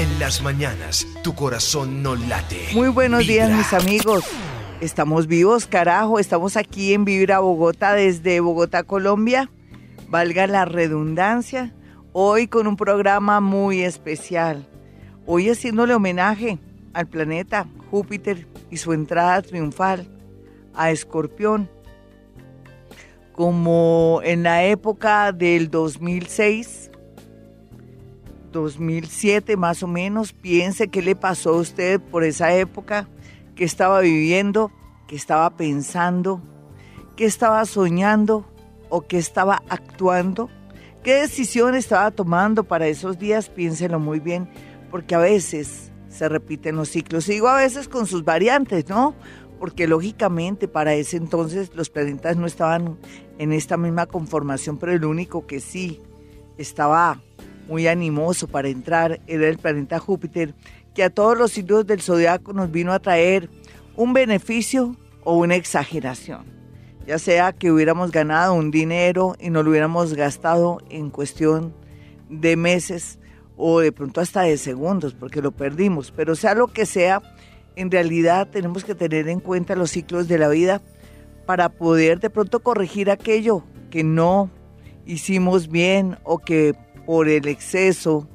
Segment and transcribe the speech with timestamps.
[0.00, 2.68] En las mañanas, tu corazón no late.
[2.72, 4.24] Muy buenos días, mis amigos.
[4.80, 6.18] Estamos vivos, carajo.
[6.18, 9.50] Estamos aquí en Vibra Bogotá, desde Bogotá, Colombia.
[10.08, 11.74] Valga la redundancia.
[12.14, 14.66] Hoy con un programa muy especial.
[15.26, 16.58] Hoy haciéndole homenaje
[16.94, 20.08] al planeta Júpiter y su entrada triunfal
[20.72, 21.68] a Escorpión.
[23.32, 26.89] Como en la época del 2006,
[28.52, 30.32] 2007 más o menos.
[30.32, 33.08] Piense qué le pasó a usted por esa época,
[33.54, 34.70] qué estaba viviendo,
[35.06, 36.42] qué estaba pensando,
[37.16, 38.46] qué estaba soñando
[38.88, 40.48] o qué estaba actuando.
[41.02, 43.48] ¿Qué decisión estaba tomando para esos días?
[43.48, 44.50] Piénselo muy bien,
[44.90, 47.28] porque a veces se repiten los ciclos.
[47.28, 49.14] Y digo a veces con sus variantes, ¿no?
[49.58, 52.98] Porque lógicamente para ese entonces los planetas no estaban
[53.38, 56.02] en esta misma conformación, pero el único que sí
[56.58, 57.22] estaba
[57.70, 60.54] muy animoso para entrar era el planeta Júpiter,
[60.92, 63.48] que a todos los signos del zodiaco nos vino a traer
[63.94, 66.44] un beneficio o una exageración.
[67.06, 71.72] Ya sea que hubiéramos ganado un dinero y no lo hubiéramos gastado en cuestión
[72.28, 73.20] de meses
[73.56, 76.10] o de pronto hasta de segundos, porque lo perdimos.
[76.10, 77.22] Pero sea lo que sea,
[77.76, 80.82] en realidad tenemos que tener en cuenta los ciclos de la vida
[81.46, 84.50] para poder de pronto corregir aquello que no
[85.06, 86.74] hicimos bien o que
[87.10, 88.28] por el exceso,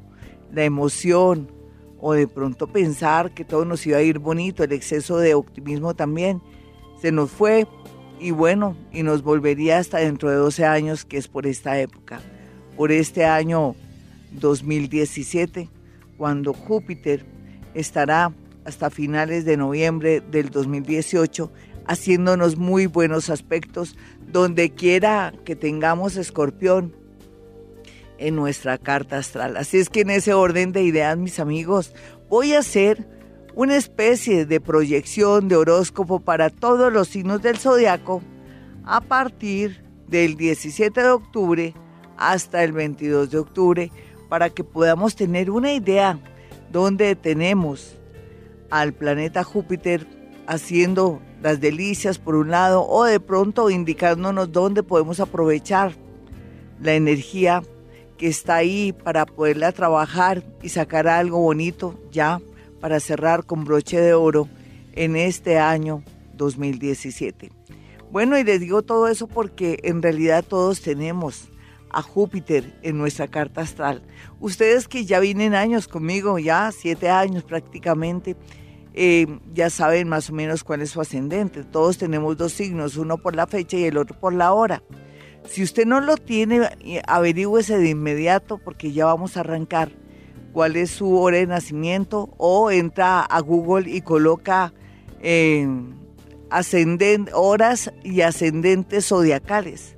[0.52, 1.50] la emoción
[1.98, 5.96] o de pronto pensar que todo nos iba a ir bonito, el exceso de optimismo
[5.96, 6.42] también,
[7.02, 7.68] se nos fue
[8.20, 12.20] y bueno, y nos volvería hasta dentro de 12 años, que es por esta época,
[12.76, 13.76] por este año
[14.34, 15.70] 2017,
[16.18, 17.26] cuando Júpiter
[17.76, 18.34] estará
[18.66, 21.50] hasta finales de noviembre del 2018
[21.88, 23.96] haciéndonos muy buenos aspectos,
[24.30, 27.05] donde quiera que tengamos escorpión,
[28.18, 29.58] en nuestra carta astral.
[29.58, 31.94] Así es que en ese orden de ideas, mis amigos,
[32.30, 33.08] voy a hacer
[33.56, 38.22] una especie de proyección de horóscopo para todos los signos del zodiaco
[38.84, 41.74] a partir del 17 de octubre
[42.18, 43.92] hasta el 22 de octubre
[44.30, 46.20] para que podamos tener una idea
[46.72, 47.98] donde tenemos
[48.70, 50.06] al planeta Júpiter
[50.48, 55.94] haciendo las delicias por un lado o de pronto indicándonos dónde podemos aprovechar
[56.82, 57.64] la energía
[58.18, 62.40] que está ahí para poderla trabajar y sacar algo bonito ya
[62.80, 64.48] para cerrar con broche de oro
[64.94, 66.04] en este año
[66.34, 67.52] 2017.
[68.12, 71.50] Bueno, y les digo todo eso porque en realidad todos tenemos
[71.90, 74.02] a Júpiter en nuestra carta astral.
[74.40, 78.36] Ustedes que ya vienen años conmigo, ya siete años prácticamente,
[78.94, 81.64] eh, ya saben más o menos cuál es su ascendente.
[81.64, 84.84] Todos tenemos dos signos, uno por la fecha y el otro por la hora.
[85.48, 86.70] Si usted no lo tiene,
[87.08, 89.92] averígüese de inmediato porque ya vamos a arrancar
[90.54, 94.74] cuál es su hora de nacimiento o entra a Google y coloca
[95.22, 95.68] eh,
[97.34, 99.96] horas y ascendentes zodiacales.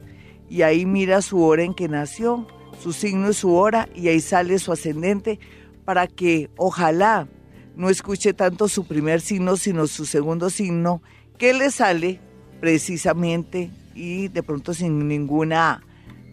[0.50, 2.48] Y ahí mira su hora en que nació,
[2.82, 5.40] su signo y su hora, y ahí sale su ascendente
[5.86, 7.28] para que ojalá
[7.76, 11.02] no escuche tanto su primer signo, sino su segundo signo,
[11.38, 12.20] que le sale
[12.60, 15.84] precisamente y de pronto sin ninguna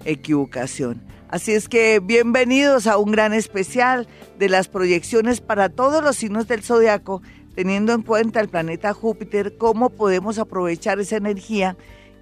[0.05, 1.03] equivocación.
[1.29, 4.07] Así es que bienvenidos a un gran especial
[4.39, 7.23] de las proyecciones para todos los signos del zodiaco,
[7.55, 11.77] teniendo en cuenta el planeta Júpiter, cómo podemos aprovechar esa energía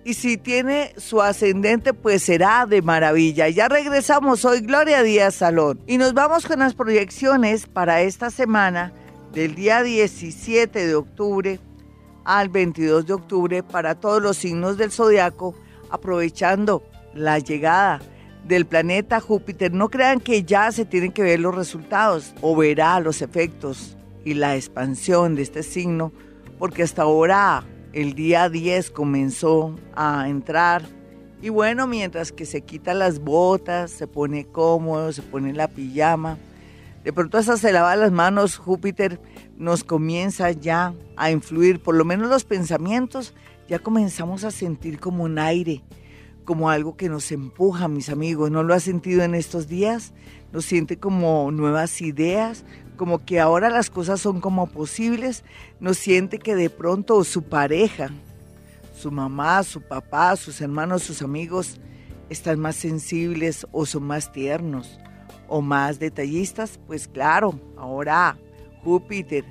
[0.04, 3.48] y si tiene su ascendente, pues será de maravilla.
[3.48, 5.81] Ya regresamos hoy, Gloria Díaz Salón.
[5.86, 8.92] Y nos vamos con las proyecciones para esta semana
[9.32, 11.60] del día 17 de octubre
[12.25, 15.55] al 22 de octubre para todos los signos del zodiaco,
[15.91, 16.83] aprovechando
[17.15, 18.00] la llegada
[18.47, 19.72] del planeta Júpiter.
[19.72, 24.34] No crean que ya se tienen que ver los resultados o verá los efectos y
[24.34, 26.12] la expansión de este signo,
[26.59, 30.82] porque hasta ahora el día 10 comenzó a entrar.
[31.41, 36.38] Y bueno, mientras que se quita las botas, se pone cómodo, se pone la pijama,
[37.05, 39.20] de pronto hasta se lava las manos, Júpiter
[39.56, 43.34] nos comienza ya a influir, por lo menos los pensamientos,
[43.69, 45.82] ya comenzamos a sentir como un aire,
[46.44, 48.50] como algo que nos empuja, mis amigos.
[48.50, 50.12] ¿No lo ha sentido en estos días?
[50.52, 52.64] Nos siente como nuevas ideas,
[52.96, 55.44] como que ahora las cosas son como posibles.
[55.81, 58.10] Nos siente que de pronto su pareja,
[58.94, 61.81] su mamá, su papá, sus hermanos, sus amigos,
[62.28, 64.98] están más sensibles o son más tiernos
[65.48, 66.81] o más detallistas.
[66.87, 68.37] Pues claro, ahora
[68.84, 69.44] Júpiter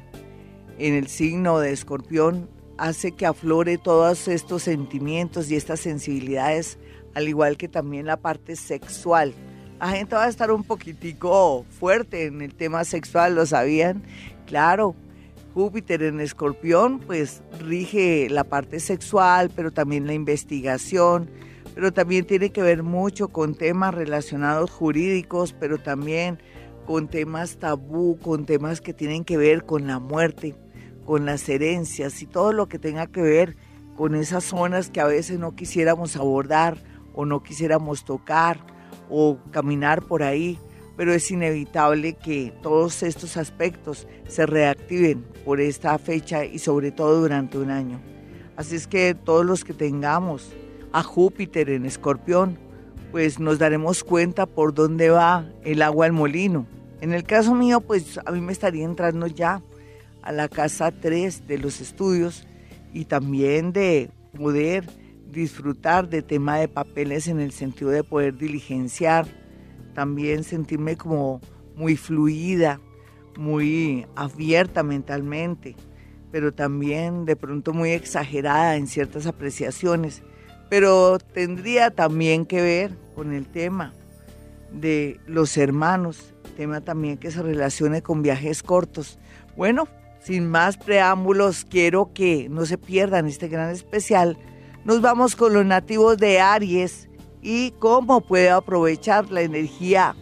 [0.78, 6.80] en el signo de escorpión hace que aflore todos estos sentimientos y estas sensibilidades,
[7.14, 9.34] al igual que también la parte sexual,
[9.80, 14.04] La gente va a estar un poquitico fuerte en el tema sexual, ¿lo sabían?
[14.46, 14.96] Claro,
[15.56, 21.32] Júpiter en escorpión pues rige la parte sexual, pero también la investigación,
[21.74, 26.38] pero también tiene que ver mucho con temas relacionados jurídicos, pero también
[26.92, 30.56] con temas tabú, con temas que tienen que ver con la muerte,
[31.06, 33.56] con las herencias y todo lo que tenga que ver
[33.96, 36.84] con esas zonas que a veces no quisiéramos abordar
[37.14, 38.60] o no quisiéramos tocar
[39.10, 40.60] o caminar por ahí,
[40.98, 47.22] pero es inevitable que todos estos aspectos se reactiven por esta fecha y sobre todo
[47.22, 48.02] durante un año.
[48.58, 50.52] Así es que todos los que tengamos
[50.92, 52.60] a Júpiter en escorpión,
[53.14, 56.68] pues nos daremos cuenta por dónde va el agua al molino.
[57.02, 59.62] En el caso mío, pues a mí me estaría entrando ya
[60.22, 62.48] a la casa 3 de los estudios
[62.94, 64.86] y también de poder
[65.32, 69.26] disfrutar de tema de papeles en el sentido de poder diligenciar,
[69.96, 71.42] también sentirme como
[71.76, 72.80] muy fluida,
[73.36, 75.76] muy abierta mentalmente,
[76.32, 80.22] pero también de pronto muy exagerada en ciertas apreciaciones.
[80.70, 83.94] Pero tendría también que ver con el tema
[84.72, 86.31] de los hermanos,
[86.62, 89.18] tema también que se relacione con viajes cortos.
[89.58, 89.88] Bueno,
[90.22, 94.38] sin más preámbulos, quiero que no se pierdan este gran especial.
[94.86, 97.10] Nos vamos con los nativos de Aries
[97.42, 100.16] y cómo puede aprovechar la energía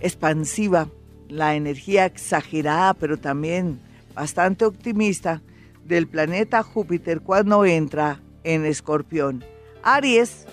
[0.00, 0.88] expansiva,
[1.28, 3.80] la energía exagerada, pero también
[4.14, 5.42] bastante optimista
[5.84, 9.44] del planeta Júpiter cuando entra en Escorpión.
[9.82, 10.46] Aries,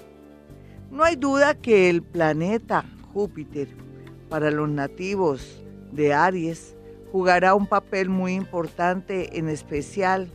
[0.91, 2.83] no hay duda que el planeta
[3.13, 3.86] Júpiter
[4.29, 6.75] para los nativos de Aries
[7.11, 10.29] jugará un papel muy importante, en especial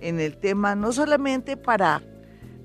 [0.00, 2.02] en el tema, no solamente para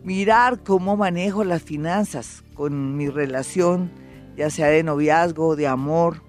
[0.04, 3.92] mirar cómo manejo las finanzas con mi relación,
[4.36, 6.24] ya sea de noviazgo, de amor,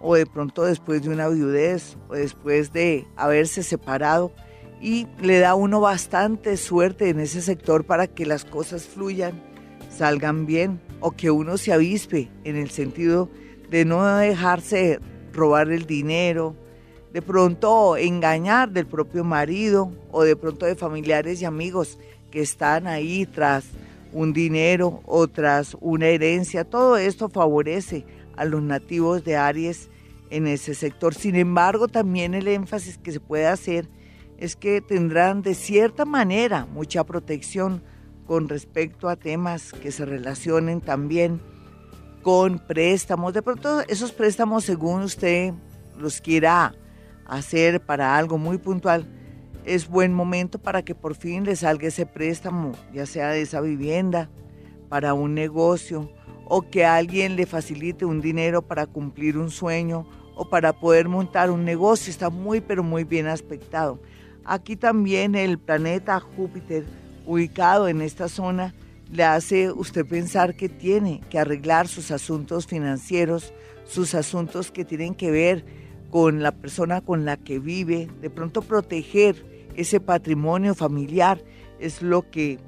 [0.00, 4.32] o de pronto después de una viudez, o después de haberse separado,
[4.80, 9.42] y le da uno bastante suerte en ese sector para que las cosas fluyan,
[9.90, 15.00] salgan bien, o que uno se avispe en el sentido de no dejarse
[15.32, 16.54] robar el dinero,
[17.12, 21.98] de pronto engañar del propio marido o de pronto de familiares y amigos
[22.30, 23.66] que están ahí tras
[24.12, 26.64] un dinero o tras una herencia.
[26.64, 28.04] Todo esto favorece
[28.36, 29.88] a los nativos de Aries
[30.30, 31.14] en ese sector.
[31.14, 33.88] Sin embargo, también el énfasis que se puede hacer
[34.38, 37.82] es que tendrán de cierta manera mucha protección
[38.26, 41.40] con respecto a temas que se relacionen también
[42.26, 43.32] con préstamos.
[43.32, 45.54] De pronto esos préstamos, según usted
[45.96, 46.74] los quiera
[47.24, 49.06] hacer para algo muy puntual,
[49.64, 53.60] es buen momento para que por fin le salga ese préstamo, ya sea de esa
[53.60, 54.28] vivienda,
[54.88, 56.10] para un negocio,
[56.46, 61.52] o que alguien le facilite un dinero para cumplir un sueño o para poder montar
[61.52, 62.10] un negocio.
[62.10, 64.00] Está muy, pero muy bien aspectado.
[64.44, 66.86] Aquí también el planeta Júpiter,
[67.24, 68.74] ubicado en esta zona,
[69.10, 73.52] le hace usted pensar que tiene que arreglar sus asuntos financieros,
[73.84, 75.64] sus asuntos que tienen que ver
[76.10, 79.44] con la persona con la que vive, de pronto proteger
[79.74, 81.42] ese patrimonio familiar
[81.78, 82.58] es lo que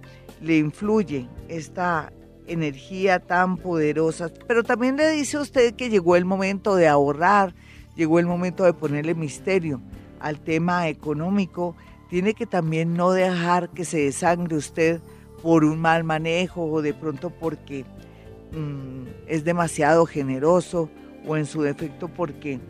[0.40, 2.12] le influye esta
[2.46, 4.30] energía tan poderosa.
[4.46, 7.54] Pero también le dice a usted que llegó el momento de ahorrar,
[7.96, 9.80] llegó el momento de ponerle misterio
[10.20, 11.76] al tema económico.
[12.10, 15.00] Tiene que también no dejar que se desangre usted
[15.42, 17.84] por un mal manejo o de pronto porque
[18.52, 20.90] mm, es demasiado generoso
[21.26, 22.60] o en su defecto porque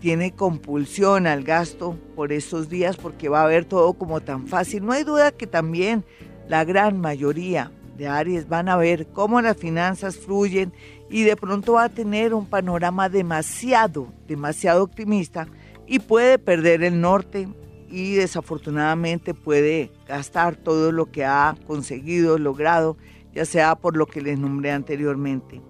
[0.00, 4.84] tiene compulsión al gasto por estos días porque va a ver todo como tan fácil.
[4.84, 6.04] No hay duda que también
[6.48, 10.72] la gran mayoría de Aries van a ver cómo las finanzas fluyen
[11.08, 15.46] y de pronto va a tener un panorama demasiado, demasiado optimista
[15.86, 17.48] y puede perder el norte
[17.92, 22.96] y desafortunadamente puede gastar todo lo que ha conseguido, logrado,
[23.34, 25.60] ya sea por lo que les nombré anteriormente.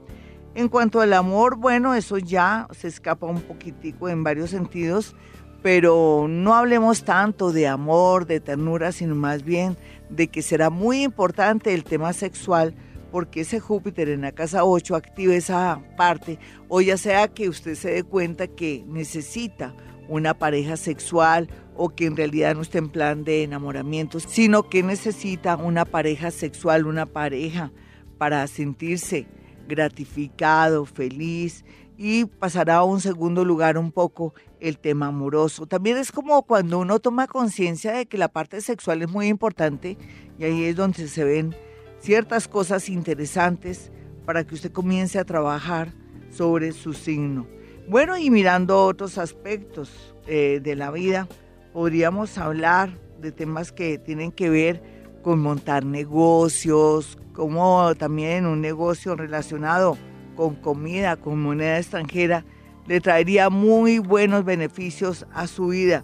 [0.54, 5.16] En cuanto al amor, bueno, eso ya se escapa un poquitico en varios sentidos,
[5.62, 9.76] pero no hablemos tanto de amor, de ternura, sino más bien
[10.08, 12.74] de que será muy importante el tema sexual
[13.10, 16.38] porque ese Júpiter en la casa 8 activa esa parte,
[16.68, 19.74] o ya sea que usted se dé cuenta que necesita
[20.12, 24.82] una pareja sexual o que en realidad no esté en plan de enamoramiento, sino que
[24.82, 27.72] necesita una pareja sexual, una pareja
[28.18, 29.26] para sentirse
[29.66, 31.64] gratificado, feliz
[31.96, 35.66] y pasará a un segundo lugar un poco el tema amoroso.
[35.66, 39.96] También es como cuando uno toma conciencia de que la parte sexual es muy importante
[40.38, 41.56] y ahí es donde se ven
[42.00, 43.90] ciertas cosas interesantes
[44.26, 45.94] para que usted comience a trabajar
[46.30, 47.46] sobre su signo.
[47.92, 51.28] Bueno, y mirando otros aspectos eh, de la vida,
[51.74, 52.88] podríamos hablar
[53.20, 54.82] de temas que tienen que ver
[55.22, 59.98] con montar negocios, como también un negocio relacionado
[60.36, 62.46] con comida, con moneda extranjera,
[62.86, 66.02] le traería muy buenos beneficios a su vida.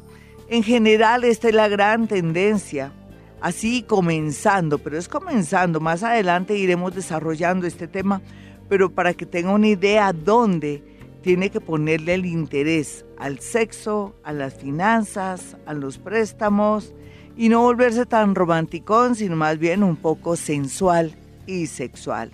[0.50, 2.92] En general, esta es la gran tendencia,
[3.40, 5.80] así comenzando, pero es comenzando.
[5.80, 8.20] Más adelante iremos desarrollando este tema,
[8.68, 14.32] pero para que tenga una idea dónde tiene que ponerle el interés al sexo, a
[14.32, 16.94] las finanzas, a los préstamos
[17.36, 21.14] y no volverse tan romanticón, sino más bien un poco sensual
[21.46, 22.32] y sexual.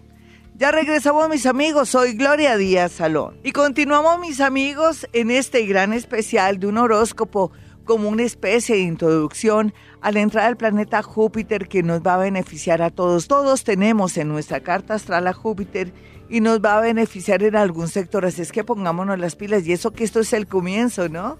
[0.57, 3.37] Ya regresamos mis amigos, soy Gloria Díaz Salón.
[3.43, 7.51] Y continuamos mis amigos en este gran especial de un horóscopo
[7.85, 12.19] como una especie de introducción a la entrada del planeta Júpiter que nos va a
[12.19, 13.29] beneficiar a todos.
[13.29, 15.93] Todos tenemos en nuestra carta astral a Júpiter
[16.29, 19.73] y nos va a beneficiar en algún sector, así es que pongámonos las pilas y
[19.73, 21.39] eso que esto es el comienzo, ¿no?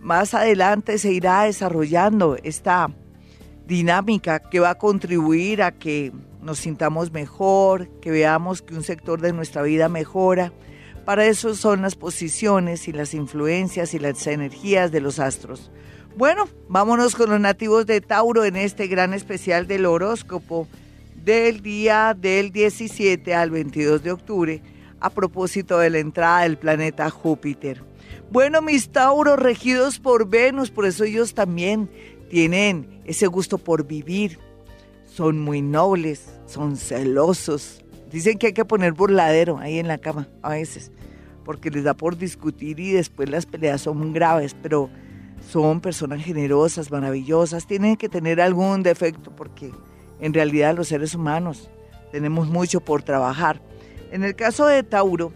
[0.00, 2.90] Más adelante se irá desarrollando esta
[3.66, 6.12] dinámica que va a contribuir a que
[6.42, 10.52] nos sintamos mejor, que veamos que un sector de nuestra vida mejora.
[11.04, 15.70] Para eso son las posiciones y las influencias y las energías de los astros.
[16.16, 20.68] Bueno, vámonos con los nativos de Tauro en este gran especial del horóscopo
[21.24, 24.62] del día del 17 al 22 de octubre
[25.00, 27.82] a propósito de la entrada del planeta Júpiter.
[28.30, 31.90] Bueno, mis Tauros regidos por Venus, por eso ellos también
[32.30, 34.38] tienen ese gusto por vivir,
[35.04, 37.83] son muy nobles, son celosos.
[38.14, 40.92] Dicen que hay que poner burladero ahí en la cama a veces,
[41.44, 44.88] porque les da por discutir y después las peleas son graves, pero
[45.50, 49.72] son personas generosas, maravillosas, tienen que tener algún defecto porque
[50.20, 51.68] en realidad los seres humanos
[52.12, 53.60] tenemos mucho por trabajar.
[54.12, 55.32] En el caso de Tauro,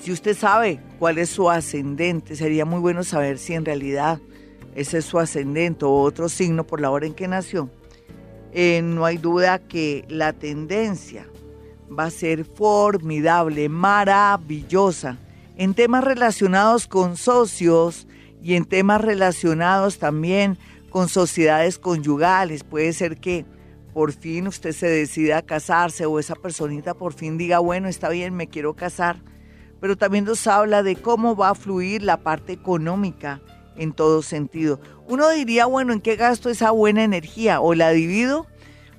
[0.00, 4.20] si usted sabe cuál es su ascendente, sería muy bueno saber si en realidad
[4.76, 7.68] ese es su ascendente o otro signo por la hora en que nació
[8.52, 11.26] eh, no hay duda que la tendencia
[11.92, 15.18] va a ser formidable, maravillosa,
[15.56, 18.06] en temas relacionados con socios
[18.42, 20.58] y en temas relacionados también
[20.90, 22.64] con sociedades conyugales.
[22.64, 23.44] Puede ser que
[23.92, 28.08] por fin usted se decida a casarse o esa personita por fin diga, bueno, está
[28.08, 29.16] bien, me quiero casar.
[29.80, 33.42] Pero también nos habla de cómo va a fluir la parte económica
[33.76, 34.80] en todo sentido.
[35.08, 37.60] Uno diría, bueno, ¿en qué gasto esa buena energía?
[37.60, 38.46] ¿O la divido?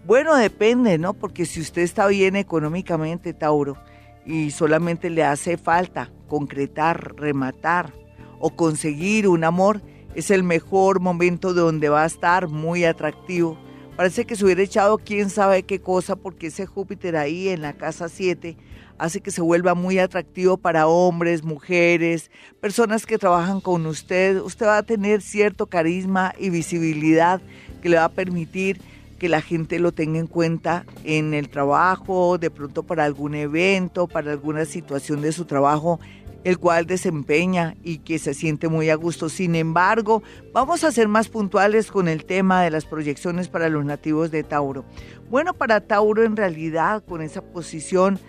[0.05, 1.13] Bueno, depende, ¿no?
[1.13, 3.77] Porque si usted está bien económicamente, Tauro,
[4.25, 7.93] y solamente le hace falta concretar, rematar
[8.39, 9.81] o conseguir un amor,
[10.13, 13.57] es el mejor momento de donde va a estar muy atractivo.
[13.95, 17.73] Parece que se hubiera echado quién sabe qué cosa porque ese Júpiter ahí en la
[17.73, 18.57] casa 7
[18.97, 22.29] hace que se vuelva muy atractivo para hombres, mujeres,
[22.59, 24.41] personas que trabajan con usted.
[24.41, 27.41] Usted va a tener cierto carisma y visibilidad
[27.81, 28.81] que le va a permitir
[29.17, 34.07] que la gente lo tenga en cuenta en el trabajo, de pronto para algún evento,
[34.07, 35.99] para alguna situación de su trabajo,
[36.43, 39.29] el cual desempeña y que se siente muy a gusto.
[39.29, 43.85] Sin embargo, vamos a ser más puntuales con el tema de las proyecciones para los
[43.85, 44.83] nativos de Tauro.
[45.29, 48.19] Bueno, para Tauro en realidad con esa posición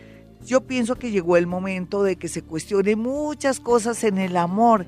[0.44, 4.86] yo pienso que llegó el momento de que se cuestione muchas cosas en el amor.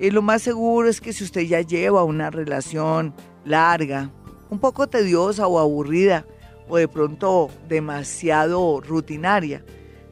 [0.00, 4.10] Y lo más seguro es que si usted ya lleva una relación larga,
[4.50, 6.26] un poco tediosa o aburrida,
[6.68, 9.64] o de pronto demasiado rutinaria,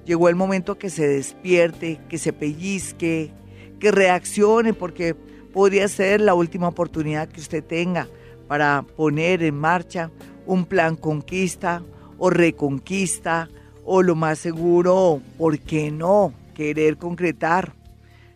[0.04, 3.32] llegó el momento que se despierte, que se pellizque,
[3.78, 5.14] que reaccione, porque
[5.52, 8.08] podría ser la última oportunidad que usted tenga
[8.48, 10.10] para poner en marcha
[10.46, 11.82] un plan conquista
[12.18, 13.48] o reconquista
[13.84, 16.32] o lo más seguro, ¿por qué no?
[16.54, 17.74] Querer concretar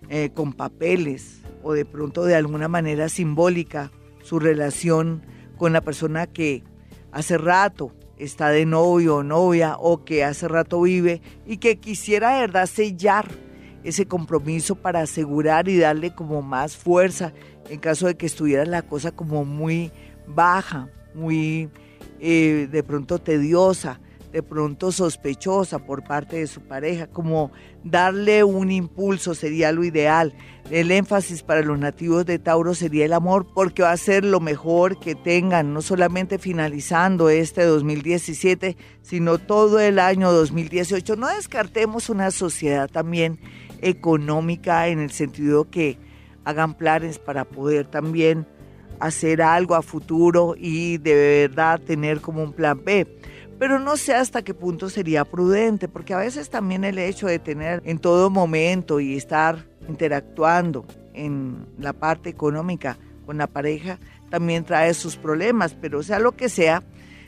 [0.09, 3.91] eh, con papeles o de pronto de alguna manera simbólica
[4.23, 5.23] su relación
[5.57, 6.63] con la persona que
[7.13, 12.35] hace rato está de novio o novia o que hace rato vive y que quisiera
[12.35, 13.29] de verdad sellar
[13.85, 17.33] ese compromiso para asegurar y darle como más fuerza
[17.69, 19.93] en caso de que estuviera la cosa como muy
[20.27, 21.69] baja, muy
[22.21, 24.01] eh, de pronto tediosa
[24.37, 27.53] de pronto sospechosa por parte de su pareja, como
[27.85, 30.35] darle un impulso sería lo ideal.
[30.71, 34.41] El énfasis para los nativos de Tauro sería el amor porque va a ser lo
[34.41, 41.17] mejor que tengan, no solamente finalizando este 2017, sino todo el año 2018.
[41.17, 43.41] No descartemos una sociedad también
[43.81, 45.99] económica en el sentido que
[46.45, 48.47] hagan planes para poder también
[49.01, 53.07] hacer algo a futuro y de verdad tener como un plan B
[53.59, 57.39] pero no sé hasta qué punto sería prudente, porque a veces también el hecho de
[57.39, 63.99] tener en todo momento y estar interactuando en la parte económica con la pareja
[64.31, 66.83] también trae sus problemas, pero sea lo que sea,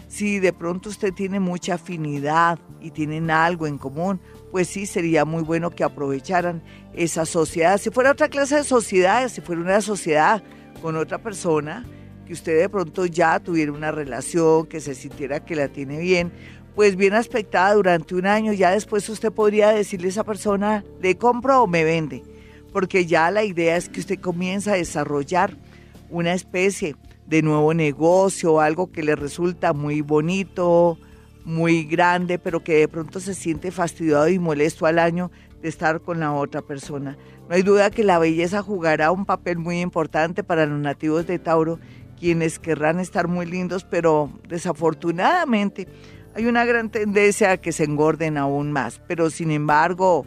[0.09, 4.21] si de pronto usted tiene mucha afinidad y tienen algo en común,
[4.51, 6.63] pues sí sería muy bueno que aprovecharan
[6.95, 7.79] esa sociedad.
[7.79, 10.43] Si fuera otra clase de sociedad, si fuera una sociedad
[10.81, 11.85] con otra persona,
[12.29, 16.31] que usted de pronto ya tuviera una relación, que se sintiera que la tiene bien,
[16.75, 21.17] pues bien aspectada durante un año, ya después usted podría decirle a esa persona, ¿le
[21.17, 22.23] compro o me vende?
[22.71, 25.57] Porque ya la idea es que usted comienza a desarrollar
[26.11, 30.99] una especie de nuevo negocio, algo que le resulta muy bonito,
[31.47, 35.31] muy grande, pero que de pronto se siente fastidiado y molesto al año
[35.63, 37.17] de estar con la otra persona.
[37.49, 41.39] No hay duda que la belleza jugará un papel muy importante para los nativos de
[41.39, 41.79] Tauro,
[42.19, 45.89] quienes querrán estar muy lindos, pero desafortunadamente
[46.35, 49.01] hay una gran tendencia a que se engorden aún más.
[49.07, 50.27] Pero sin embargo,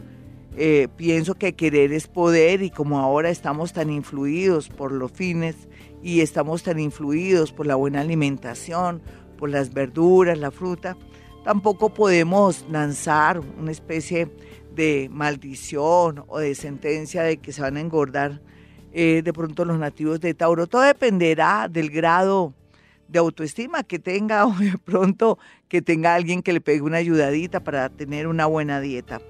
[0.56, 5.68] eh, pienso que querer es poder y como ahora estamos tan influidos por los fines
[6.02, 9.00] y estamos tan influidos por la buena alimentación,
[9.38, 10.96] por las verduras, la fruta,
[11.44, 14.28] tampoco podemos lanzar una especie
[14.74, 18.40] de maldición o de sentencia de que se van a engordar
[18.92, 20.66] eh, de pronto los nativos de Tauro.
[20.66, 22.54] Todo dependerá del grado
[23.12, 27.60] de autoestima que tenga o de pronto que tenga alguien que le pegue una ayudadita
[27.60, 29.20] para tener una buena dieta.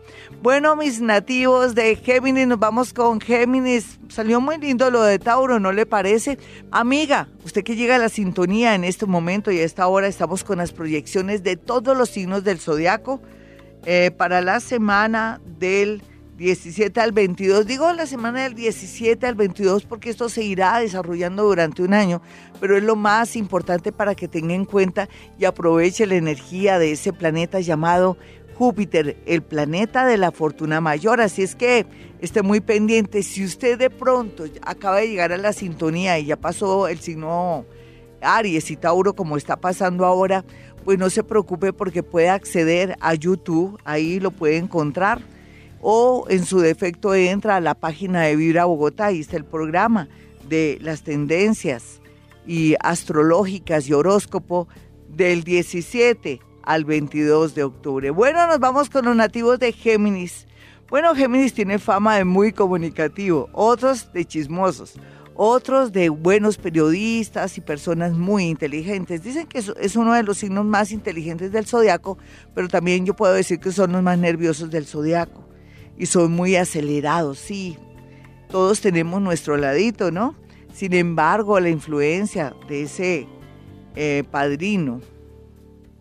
[0.42, 4.00] Bueno, mis nativos de Géminis, nos vamos con Géminis.
[4.08, 6.38] Salió muy lindo lo de Tauro, ¿no le parece?
[6.70, 10.42] Amiga, usted que llega a la sintonía en este momento y a esta hora estamos
[10.42, 13.20] con las proyecciones de todos los signos del zodiaco
[13.84, 16.02] eh, para la semana del
[16.36, 17.66] 17 al 22.
[17.66, 22.22] Digo la semana del 17 al 22 porque esto se irá desarrollando durante un año,
[22.60, 25.08] pero es lo más importante para que tenga en cuenta
[25.38, 28.16] y aproveche la energía de ese planeta llamado
[28.54, 31.20] Júpiter, el planeta de la fortuna mayor.
[31.20, 31.86] Así es que
[32.20, 33.22] esté muy pendiente.
[33.22, 37.66] Si usted de pronto acaba de llegar a la sintonía y ya pasó el signo
[38.22, 40.44] Aries y Tauro como está pasando ahora,
[40.84, 45.20] pues no se preocupe porque puede acceder a YouTube, ahí lo puede encontrar
[45.82, 50.08] o en su defecto entra a la página de Vibra Bogotá, ahí está el programa
[50.48, 52.00] de las tendencias
[52.46, 54.68] y astrológicas y horóscopo
[55.08, 58.10] del 17 al 22 de octubre.
[58.10, 60.46] Bueno, nos vamos con los nativos de Géminis.
[60.88, 64.94] Bueno, Géminis tiene fama de muy comunicativo, otros de chismosos,
[65.34, 69.24] otros de buenos periodistas y personas muy inteligentes.
[69.24, 72.18] Dicen que es uno de los signos más inteligentes del zodiaco,
[72.54, 75.51] pero también yo puedo decir que son los más nerviosos del zodiaco
[76.02, 77.78] y son muy acelerados, sí.
[78.50, 80.34] Todos tenemos nuestro ladito, ¿no?
[80.74, 83.28] Sin embargo, la influencia de ese
[83.94, 85.00] eh, padrino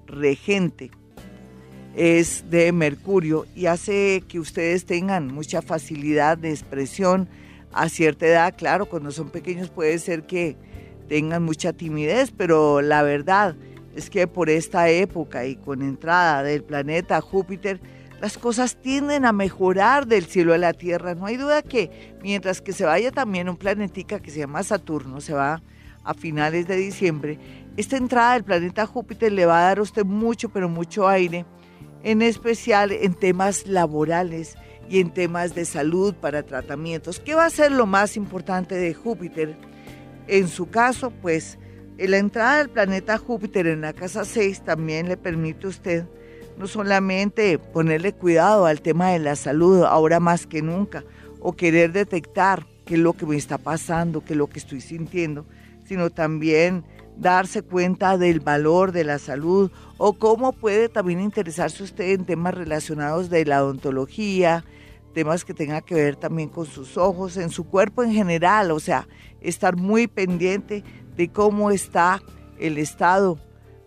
[0.08, 0.90] regente
[1.96, 7.30] es de Mercurio y hace que ustedes tengan mucha facilidad de expresión
[7.72, 8.56] a cierta edad.
[8.58, 10.58] Claro, cuando son pequeños puede ser que
[11.10, 13.56] tengan mucha timidez, pero la verdad
[13.96, 17.80] es que por esta época y con entrada del planeta Júpiter,
[18.21, 21.15] las cosas tienden a mejorar del cielo a la tierra.
[21.15, 25.21] No hay duda que mientras que se vaya también un planetica que se llama Saturno,
[25.21, 25.63] se va
[26.03, 27.39] a finales de diciembre,
[27.77, 31.47] esta entrada del planeta Júpiter le va a dar a usted mucho, pero mucho aire,
[32.03, 34.55] en especial en temas laborales
[34.88, 37.19] y en temas de salud para tratamientos.
[37.19, 39.57] ¿Qué va a ser lo más importante de Júpiter?
[40.27, 41.57] En su caso, pues,
[41.97, 46.05] la entrada del planeta Júpiter en la casa 6 también le permite a usted
[46.62, 51.04] no solamente ponerle cuidado al tema de la salud ahora más que nunca,
[51.39, 54.80] o querer detectar qué es lo que me está pasando, qué es lo que estoy
[54.80, 55.47] sintiendo,
[55.86, 56.84] sino también
[57.17, 62.54] darse cuenta del valor de la salud o cómo puede también interesarse usted en temas
[62.54, 64.63] relacionados de la odontología,
[65.15, 68.80] temas que tengan que ver también con sus ojos, en su cuerpo en general, o
[68.80, 69.08] sea,
[69.41, 70.84] estar muy pendiente
[71.17, 72.21] de cómo está
[72.60, 73.39] el estado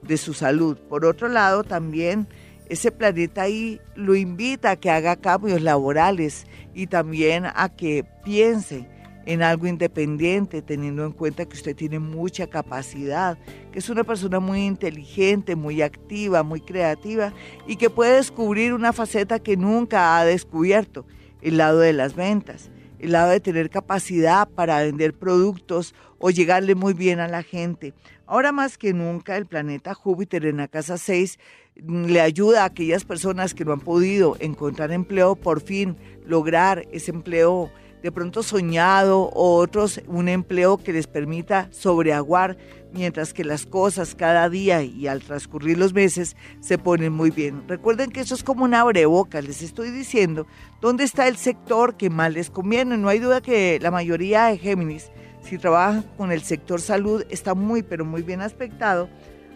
[0.02, 0.76] de su salud.
[0.88, 2.26] Por otro lado, también
[2.74, 8.88] ese planeta ahí lo invita a que haga cambios laborales y también a que piense
[9.26, 13.38] en algo independiente, teniendo en cuenta que usted tiene mucha capacidad,
[13.72, 17.32] que es una persona muy inteligente, muy activa, muy creativa
[17.66, 21.06] y que puede descubrir una faceta que nunca ha descubierto,
[21.42, 25.94] el lado de las ventas, el lado de tener capacidad para vender productos
[26.26, 27.92] o llegarle muy bien a la gente.
[28.26, 31.38] Ahora más que nunca el planeta Júpiter en la casa 6
[31.74, 37.10] le ayuda a aquellas personas que no han podido encontrar empleo, por fin lograr ese
[37.10, 37.70] empleo
[38.02, 42.56] de pronto soñado o otros un empleo que les permita sobreaguar
[42.94, 47.68] mientras que las cosas cada día y al transcurrir los meses se ponen muy bien.
[47.68, 50.46] Recuerden que eso es como una abreboca, les estoy diciendo
[50.80, 52.96] dónde está el sector que más les conviene.
[52.96, 55.10] No hay duda que la mayoría de Géminis,
[55.44, 59.08] si trabajan con el sector salud, está muy, pero muy bien aspectado,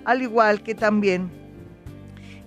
[0.05, 1.31] al igual que también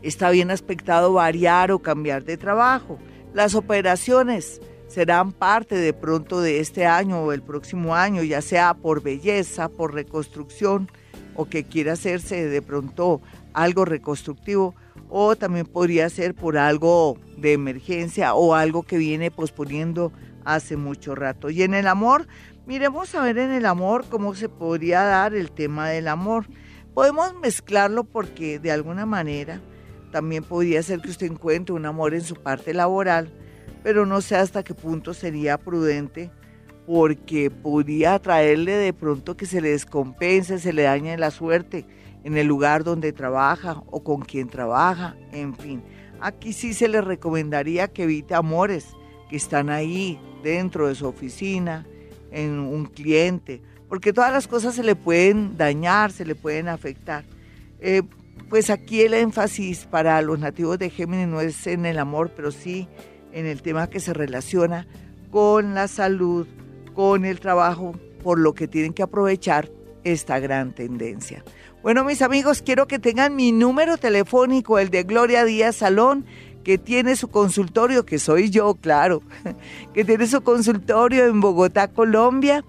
[0.02, 3.00] está bien aspectado variar o cambiar de trabajo.
[3.34, 8.74] Las operaciones serán parte de pronto de este año o el próximo año, ya sea
[8.74, 10.90] por belleza, por reconstrucción
[11.36, 13.22] o que quiera hacerse de pronto
[13.54, 14.76] algo reconstructivo
[15.10, 20.12] o también podría ser por algo de emergencia o algo que viene posponiendo
[20.46, 21.50] hace mucho rato.
[21.50, 22.28] Y en el amor,
[22.66, 26.46] miremos a ver en el amor cómo se podría dar el tema del amor.
[26.94, 29.62] Podemos mezclarlo porque de alguna manera
[30.12, 33.32] también podría ser que usted encuentre un amor en su parte laboral,
[33.84, 36.32] pero no sé hasta qué punto sería prudente
[36.86, 41.86] porque podría traerle de pronto que se le descompense, se le dañe la suerte
[42.24, 45.84] en el lugar donde trabaja o con quien trabaja, en fin.
[46.20, 48.88] Aquí sí se le recomendaría que evite amores
[49.30, 51.88] que están ahí dentro de su oficina,
[52.32, 57.26] en un cliente, porque todas las cosas se le pueden dañar, se le pueden afectar.
[57.80, 58.04] Eh,
[58.50, 62.52] pues aquí el énfasis para los nativos de Géminis no es en el amor, pero
[62.52, 62.88] sí
[63.32, 64.88] en el tema que se relaciona
[65.30, 66.48] con la salud,
[66.94, 69.72] con el trabajo, por lo que tienen que aprovechar
[70.04, 71.44] esta gran tendencia.
[71.82, 76.26] Bueno, mis amigos, quiero que tengan mi número telefónico, el de Gloria Díaz Salón,
[76.64, 79.22] que tiene su consultorio, que soy yo, claro,
[79.94, 82.64] que tiene su consultorio en Bogotá, Colombia,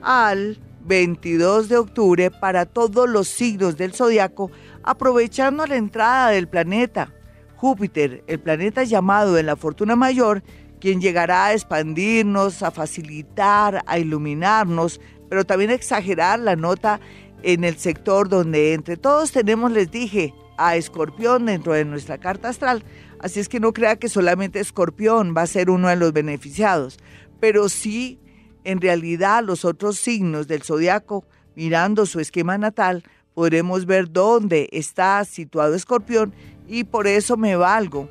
[0.00, 4.50] al 22 de octubre para todos los signos del zodiaco,
[4.82, 7.12] aprovechando la entrada del planeta
[7.60, 10.42] Júpiter, el planeta llamado en la fortuna mayor,
[10.80, 17.00] quien llegará a expandirnos, a facilitar, a iluminarnos, pero también a exagerar la nota
[17.42, 22.48] en el sector donde entre todos tenemos, les dije, a Escorpión dentro de nuestra carta
[22.48, 22.82] astral.
[23.18, 26.98] Así es que no crea que solamente Escorpión va a ser uno de los beneficiados,
[27.40, 28.18] pero sí,
[28.64, 35.22] en realidad, los otros signos del zodiaco, mirando su esquema natal, podremos ver dónde está
[35.26, 36.32] situado Escorpión
[36.70, 38.08] y por eso me valgo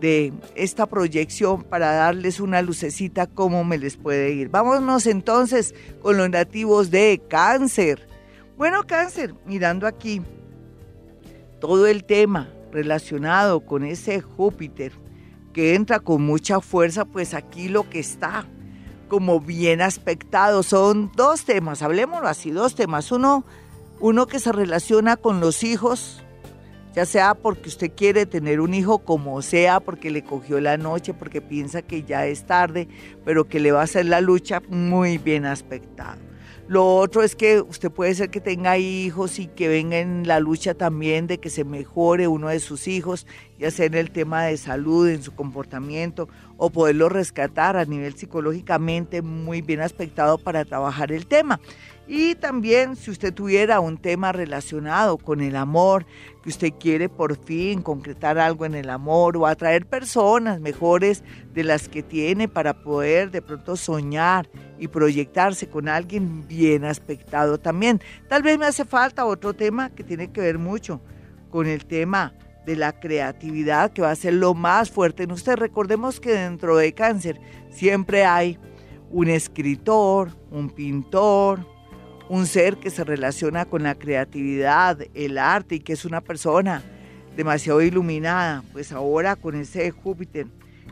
[0.00, 4.50] de esta proyección para darles una lucecita cómo me les puede ir.
[4.50, 8.06] Vámonos entonces con los nativos de cáncer.
[8.58, 10.20] Bueno, cáncer, mirando aquí,
[11.58, 14.92] todo el tema relacionado con ese Júpiter
[15.54, 18.46] que entra con mucha fuerza, pues aquí lo que está
[19.08, 23.10] como bien aspectado son dos temas, hablemoslo así, dos temas.
[23.10, 23.44] Uno,
[24.00, 26.22] uno que se relaciona con los hijos,
[26.94, 31.14] ya sea porque usted quiere tener un hijo como sea, porque le cogió la noche,
[31.14, 32.88] porque piensa que ya es tarde,
[33.24, 36.20] pero que le va a hacer la lucha muy bien aspectado.
[36.68, 40.38] Lo otro es que usted puede ser que tenga hijos y que venga en la
[40.38, 43.26] lucha también de que se mejore uno de sus hijos,
[43.58, 48.14] ya sea en el tema de salud, en su comportamiento, o poderlo rescatar a nivel
[48.14, 51.60] psicológicamente muy bien aspectado para trabajar el tema.
[52.06, 56.04] Y también si usted tuviera un tema relacionado con el amor,
[56.42, 61.22] que usted quiere por fin concretar algo en el amor o atraer personas mejores
[61.54, 67.58] de las que tiene para poder de pronto soñar y proyectarse con alguien bien aspectado
[67.58, 68.00] también.
[68.28, 71.00] Tal vez me hace falta otro tema que tiene que ver mucho
[71.50, 72.34] con el tema
[72.66, 75.56] de la creatividad, que va a ser lo más fuerte en usted.
[75.56, 78.58] Recordemos que dentro de cáncer siempre hay
[79.10, 81.71] un escritor, un pintor,
[82.32, 86.82] un ser que se relaciona con la creatividad, el arte y que es una persona
[87.36, 90.46] demasiado iluminada, pues ahora con ese Júpiter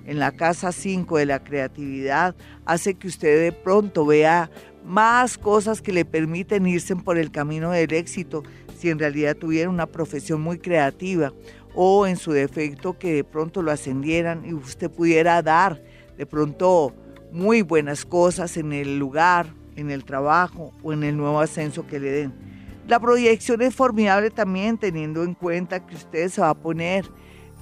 [0.04, 2.34] en la casa 5 de la creatividad
[2.66, 4.50] hace que usted de pronto vea
[4.84, 8.42] más cosas que le permiten irse por el camino del éxito
[8.78, 11.32] si en realidad tuviera una profesión muy creativa
[11.74, 15.82] o en su defecto que de pronto lo ascendieran y usted pudiera dar
[16.18, 16.94] de pronto
[17.32, 22.00] muy buenas cosas en el lugar en el trabajo o en el nuevo ascenso que
[22.00, 22.32] le den.
[22.88, 27.04] La proyección es formidable también teniendo en cuenta que usted se va a poner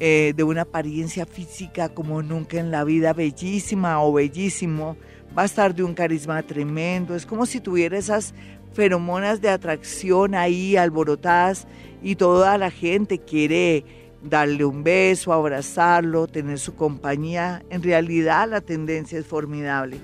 [0.01, 4.97] eh, de una apariencia física como nunca en la vida, bellísima o bellísimo,
[5.37, 8.33] va a estar de un carisma tremendo, es como si tuviera esas
[8.73, 11.67] feromonas de atracción ahí alborotadas
[12.03, 13.85] y toda la gente quiere
[14.23, 17.63] darle un beso, abrazarlo, tener su compañía.
[17.71, 19.99] En realidad la tendencia es formidable.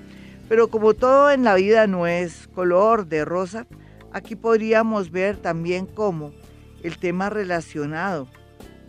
[0.48, 3.66] Pero como todo en la vida no es color de rosa,
[4.12, 6.32] aquí podríamos ver también cómo
[6.82, 8.28] el tema relacionado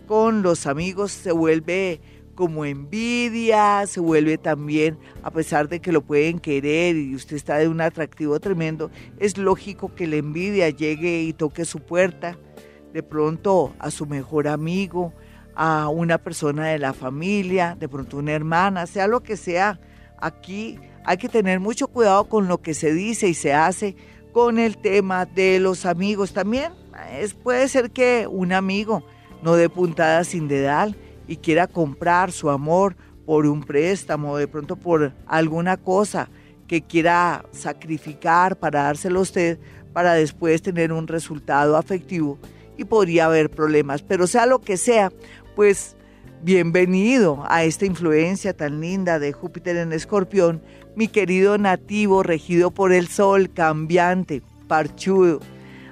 [0.07, 2.01] con los amigos se vuelve
[2.35, 7.57] como envidia, se vuelve también, a pesar de que lo pueden querer y usted está
[7.57, 12.37] de un atractivo tremendo, es lógico que la envidia llegue y toque su puerta,
[12.91, 15.13] de pronto a su mejor amigo,
[15.55, 19.79] a una persona de la familia, de pronto una hermana, sea lo que sea.
[20.17, 23.95] Aquí hay que tener mucho cuidado con lo que se dice y se hace
[24.33, 26.73] con el tema de los amigos también.
[27.11, 29.03] Es, puede ser que un amigo
[29.41, 30.95] no dé puntada sin dedal
[31.27, 36.29] y quiera comprar su amor por un préstamo, de pronto por alguna cosa
[36.67, 39.59] que quiera sacrificar para dárselo a usted
[39.93, 42.37] para después tener un resultado afectivo
[42.77, 44.01] y podría haber problemas.
[44.01, 45.11] Pero sea lo que sea,
[45.55, 45.95] pues
[46.43, 50.61] bienvenido a esta influencia tan linda de Júpiter en Escorpión,
[50.95, 55.39] mi querido nativo regido por el sol, cambiante, parchudo,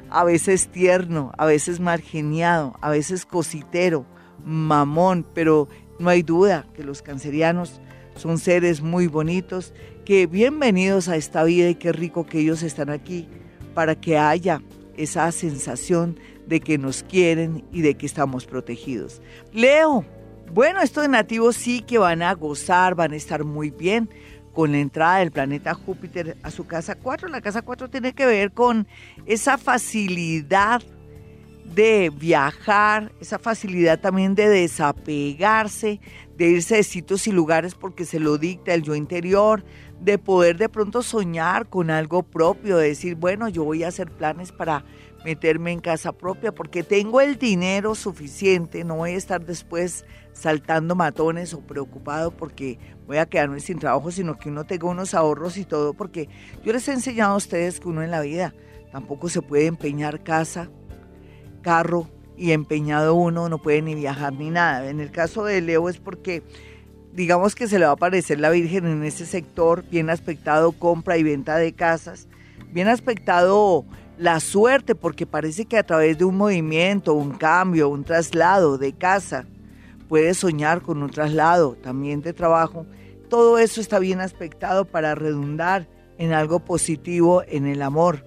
[0.09, 4.05] a veces tierno, a veces margeniado, a veces cositero,
[4.45, 5.67] mamón, pero
[5.99, 7.81] no hay duda que los cancerianos
[8.15, 9.73] son seres muy bonitos,
[10.05, 13.27] que bienvenidos a esta vida y qué rico que ellos están aquí
[13.73, 14.61] para que haya
[14.95, 19.21] esa sensación de que nos quieren y de que estamos protegidos.
[19.51, 20.05] Leo,
[20.53, 24.09] bueno, estos nativos sí que van a gozar, van a estar muy bien
[24.53, 27.27] con la entrada del planeta Júpiter a su casa 4.
[27.27, 28.87] La casa 4 tiene que ver con
[29.25, 30.81] esa facilidad
[31.65, 35.99] de viajar, esa facilidad también de desapegarse,
[36.37, 39.63] de irse de sitios y lugares porque se lo dicta el yo interior,
[39.99, 44.11] de poder de pronto soñar con algo propio, de decir, bueno, yo voy a hacer
[44.11, 44.83] planes para
[45.23, 50.95] meterme en casa propia porque tengo el dinero suficiente, no voy a estar después saltando
[50.95, 55.57] matones o preocupado porque voy a quedarme sin trabajo, sino que uno tenga unos ahorros
[55.57, 56.29] y todo, porque
[56.63, 58.53] yo les he enseñado a ustedes que uno en la vida
[58.91, 60.69] tampoco se puede empeñar casa,
[61.61, 64.89] carro y empeñado uno no puede ni viajar ni nada.
[64.89, 66.43] En el caso de Leo es porque
[67.13, 71.17] digamos que se le va a aparecer la Virgen en ese sector, bien aspectado compra
[71.17, 72.27] y venta de casas,
[72.71, 73.85] bien aspectado
[74.23, 78.93] la suerte, porque parece que a través de un movimiento, un cambio, un traslado de
[78.93, 79.45] casa,
[80.07, 82.85] puede soñar con un traslado también de trabajo.
[83.27, 88.23] Todo eso está bien aspectado para redundar en algo positivo en el amor.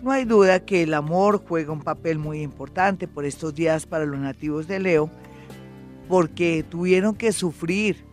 [0.00, 4.06] No hay duda que el amor juega un papel muy importante por estos días para
[4.06, 5.10] los nativos de Leo,
[6.08, 8.04] porque tuvieron que sufrir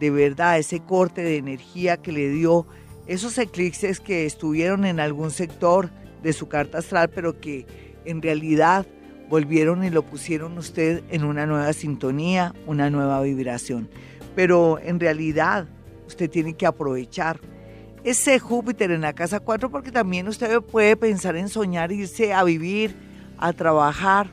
[0.00, 2.66] de verdad ese corte de energía que le dio
[3.06, 5.90] esos eclipses que estuvieron en algún sector
[6.22, 7.66] de su carta astral, pero que
[8.04, 8.86] en realidad
[9.28, 13.88] volvieron y lo pusieron usted en una nueva sintonía, una nueva vibración.
[14.34, 15.66] Pero en realidad
[16.06, 17.40] usted tiene que aprovechar
[18.02, 22.42] ese Júpiter en la casa 4 porque también usted puede pensar en soñar irse a
[22.44, 22.96] vivir,
[23.38, 24.30] a trabajar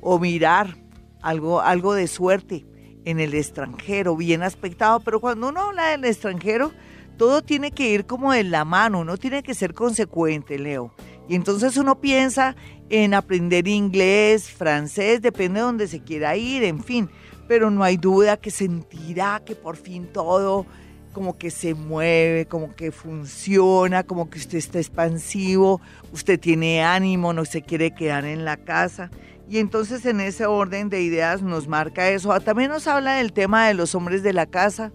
[0.00, 0.76] o mirar
[1.22, 2.66] algo, algo de suerte
[3.04, 5.00] en el extranjero, bien aspectado.
[5.00, 6.72] Pero cuando uno habla del extranjero,
[7.16, 10.92] todo tiene que ir como de la mano, uno tiene que ser consecuente, Leo.
[11.28, 12.56] Y entonces uno piensa
[12.88, 17.10] en aprender inglés, francés, depende de donde se quiera ir, en fin.
[17.48, 20.66] Pero no hay duda que sentirá que por fin todo
[21.12, 25.80] como que se mueve, como que funciona, como que usted está expansivo,
[26.12, 29.10] usted tiene ánimo, no se quiere quedar en la casa.
[29.48, 32.38] Y entonces en ese orden de ideas nos marca eso.
[32.40, 34.92] También nos habla del tema de los hombres de la casa,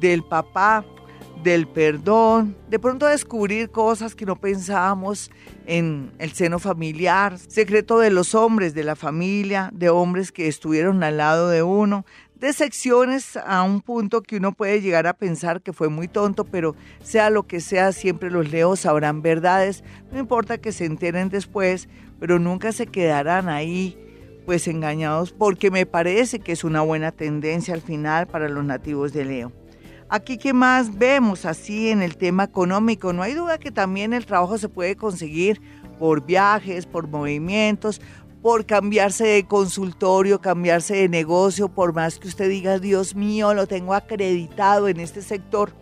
[0.00, 0.84] del papá,
[1.42, 5.30] del perdón, de pronto descubrir cosas que no pensábamos
[5.66, 11.02] en el seno familiar, secreto de los hombres de la familia, de hombres que estuvieron
[11.02, 12.04] al lado de uno,
[12.36, 16.44] de secciones a un punto que uno puede llegar a pensar que fue muy tonto,
[16.44, 21.28] pero sea lo que sea, siempre los leos sabrán verdades, no importa que se enteren
[21.28, 23.98] después, pero nunca se quedarán ahí
[24.44, 29.12] pues engañados porque me parece que es una buena tendencia al final para los nativos
[29.12, 29.61] de Leo.
[30.14, 33.14] Aquí, ¿qué más vemos así en el tema económico?
[33.14, 35.58] No hay duda que también el trabajo se puede conseguir
[35.98, 37.98] por viajes, por movimientos,
[38.42, 43.66] por cambiarse de consultorio, cambiarse de negocio, por más que usted diga, Dios mío, lo
[43.66, 45.72] tengo acreditado en este sector.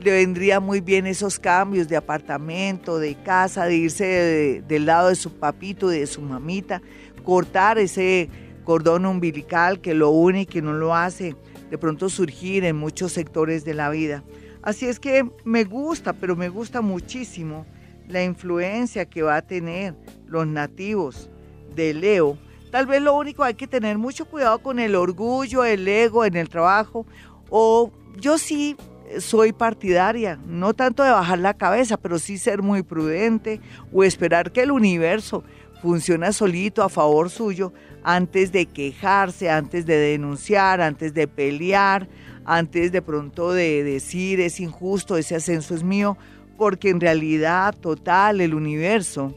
[0.00, 5.14] le vendría muy bien esos cambios de apartamento, de casa, de irse del lado de
[5.14, 6.82] su papito, de su mamita,
[7.24, 8.28] cortar ese
[8.64, 11.34] cordón umbilical que lo une y que no lo hace
[11.70, 14.24] de pronto surgir en muchos sectores de la vida.
[14.62, 17.64] Así es que me gusta, pero me gusta muchísimo
[18.08, 19.94] la influencia que va a tener
[20.26, 21.30] los nativos
[21.74, 22.36] de Leo.
[22.70, 26.36] Tal vez lo único hay que tener mucho cuidado con el orgullo, el ego en
[26.36, 27.06] el trabajo.
[27.48, 28.76] O yo sí
[29.18, 33.60] soy partidaria, no tanto de bajar la cabeza, pero sí ser muy prudente
[33.92, 35.42] o esperar que el universo
[35.80, 42.08] funcione solito a favor suyo antes de quejarse, antes de denunciar, antes de pelear,
[42.44, 46.16] antes de pronto de decir es injusto, ese ascenso es mío,
[46.56, 49.36] porque en realidad total el universo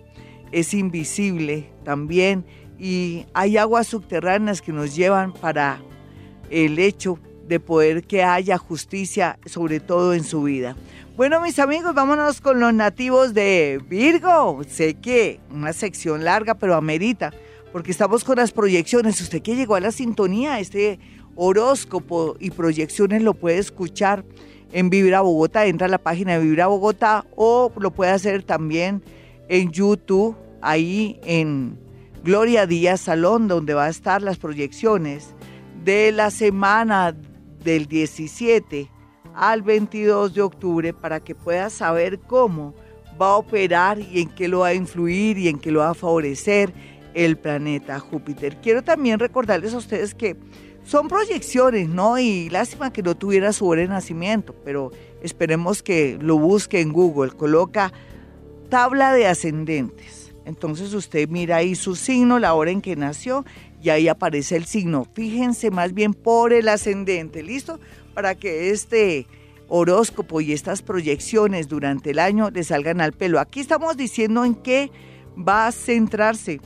[0.52, 2.46] es invisible también
[2.78, 5.82] y hay aguas subterráneas que nos llevan para
[6.50, 10.76] el hecho de poder que haya justicia, sobre todo en su vida.
[11.16, 14.62] Bueno, mis amigos, vámonos con los nativos de Virgo.
[14.68, 17.32] Sé que una sección larga, pero amerita,
[17.72, 19.22] porque estamos con las proyecciones.
[19.22, 21.00] Usted que llegó a la sintonía, este
[21.36, 24.26] horóscopo y proyecciones lo puede escuchar
[24.72, 25.68] en Vibra Bogotá.
[25.68, 29.04] Entra a la página de Vibra Bogotá o lo puede hacer también
[29.50, 31.78] en YouTube, ahí en
[32.24, 35.36] Gloria Díaz Salón, donde va a estar las proyecciones
[35.84, 37.16] de la semana
[37.64, 38.90] del 17
[39.34, 42.74] al 22 de octubre para que pueda saber cómo
[43.22, 45.90] va a operar y en qué lo va a influir y en qué lo va
[45.90, 46.74] a favorecer
[47.14, 48.58] el planeta Júpiter.
[48.62, 50.36] Quiero también recordarles a ustedes que
[50.84, 52.18] son proyecciones, ¿no?
[52.20, 56.92] Y lástima que no tuviera su hora de nacimiento, pero esperemos que lo busque en
[56.92, 57.32] Google.
[57.32, 57.94] Coloca
[58.70, 60.34] tabla de ascendentes.
[60.46, 63.46] Entonces usted mira ahí su signo, la hora en que nació
[63.84, 65.06] y ahí aparece el signo.
[65.14, 67.82] Fíjense más bien por el ascendente, ¿listo?
[68.14, 69.28] Para que este
[69.68, 73.42] horóscopo y estas proyecciones durante el año le salgan al pelo.
[73.42, 74.90] Aquí estamos diciendo en qué
[75.38, 76.62] va a centrarse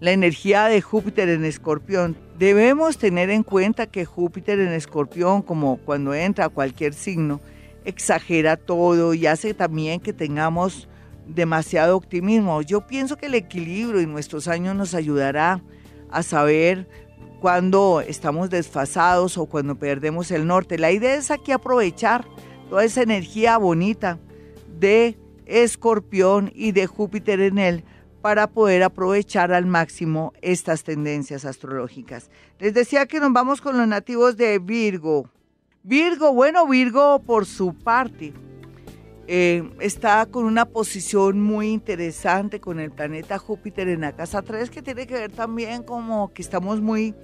[0.00, 2.16] la energía de Júpiter en Escorpión.
[2.38, 7.42] Debemos tener en cuenta que Júpiter en Escorpión, como cuando entra a cualquier signo,
[7.84, 10.88] exagera todo y hace también que tengamos
[11.26, 12.62] demasiado optimismo.
[12.62, 15.60] Yo pienso que el equilibrio en nuestros años nos ayudará
[16.12, 16.88] a saber
[17.40, 20.78] cuando estamos desfasados o cuando perdemos el norte.
[20.78, 22.26] La idea es aquí aprovechar
[22.68, 24.18] toda esa energía bonita
[24.78, 27.84] de Escorpión y de Júpiter en él
[28.22, 32.30] para poder aprovechar al máximo estas tendencias astrológicas.
[32.58, 35.28] Les decía que nos vamos con los nativos de Virgo.
[35.82, 38.34] Virgo, bueno, Virgo por su parte
[39.32, 44.70] eh, está con una posición muy interesante con el planeta Júpiter en la casa 3,
[44.70, 47.14] que tiene que ver también como que estamos muy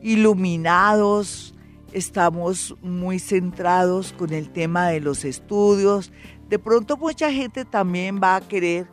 [0.00, 1.52] iluminados,
[1.92, 6.12] estamos muy centrados con el tema de los estudios.
[6.48, 8.86] De pronto mucha gente también va a querer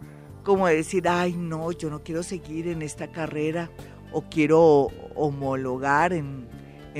[0.43, 3.69] como decir, ay no, yo no quiero seguir en esta carrera
[4.11, 6.47] o quiero homologar en,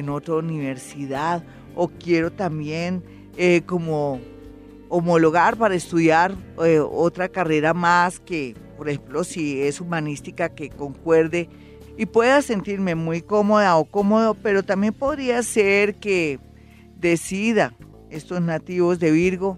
[0.08, 1.44] otra universidad
[1.74, 3.04] o quiero también
[3.38, 4.22] eh, como
[4.90, 11.50] homologar para estudiar eh, otra carrera más que, por ejemplo, si es humanística, que concuerde
[11.98, 16.40] y pueda sentirme muy cómoda o cómodo, pero también podría ser que
[16.96, 17.74] decida
[18.10, 19.58] estos nativos de Virgo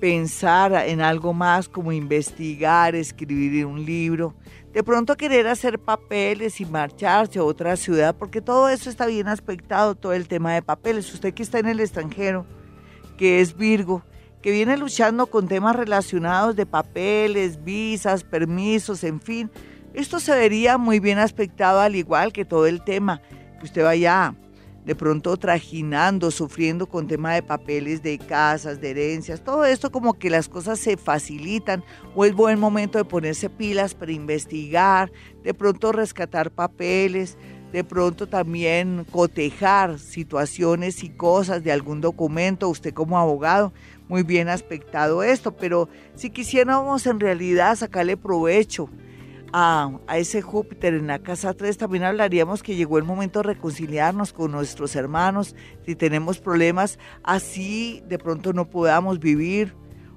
[0.00, 4.34] pensar en algo más como investigar, escribir un libro,
[4.72, 9.28] de pronto querer hacer papeles y marcharse a otra ciudad, porque todo eso está bien
[9.28, 11.12] aspectado, todo el tema de papeles.
[11.14, 12.44] Usted que está en el extranjero,
[13.16, 14.02] que es Virgo,
[14.44, 19.50] que viene luchando con temas relacionados de papeles, visas, permisos, en fin.
[19.94, 23.22] Esto se vería muy bien aspectado al igual que todo el tema
[23.58, 24.34] que usted vaya
[24.84, 30.12] de pronto trajinando, sufriendo con tema de papeles, de casas, de herencias, todo esto como
[30.12, 31.82] que las cosas se facilitan
[32.14, 35.10] o es buen momento de ponerse pilas para investigar,
[35.42, 37.38] de pronto rescatar papeles,
[37.74, 43.72] de pronto también cotejar situaciones y cosas de algún documento, usted como abogado,
[44.08, 48.88] muy bien aspectado esto, pero si quisiéramos en realidad sacarle provecho
[49.52, 53.54] a, a, ese Júpiter en la casa 3, también hablaríamos que llegó el momento de
[53.54, 55.54] reconciliarnos con nuestros hermanos,
[55.86, 59.74] si tenemos problemas, así de pronto no podamos vivir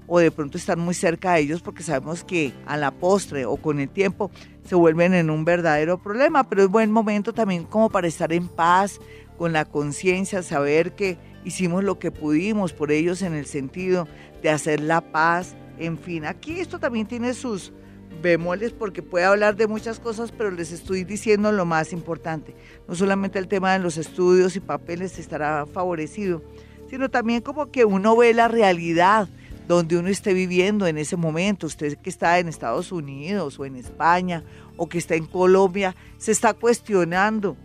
[0.08, 3.58] o de pronto estar muy cerca de ellos porque sabemos que a la postre o
[3.58, 4.32] con el tiempo
[4.64, 8.48] se vuelven en un verdadero problema, pero es buen momento también como para estar en
[8.48, 9.00] paz,
[9.38, 11.18] con la conciencia, saber que
[11.48, 14.06] hicimos lo que pudimos por ellos en el sentido
[14.42, 17.72] de hacer la paz, en fin, aquí esto también tiene sus
[18.22, 22.54] bemoles porque puede hablar de muchas cosas, pero les estoy diciendo lo más importante.
[22.88, 26.44] No solamente el tema de los estudios y papeles estará favorecido,
[26.90, 29.30] sino también como que uno ve la realidad
[29.70, 31.68] donde uno esté viviendo en ese momento.
[31.68, 34.44] Usted que está en Estados Unidos o en España
[34.76, 37.56] o que está en Colombia, se está cuestionando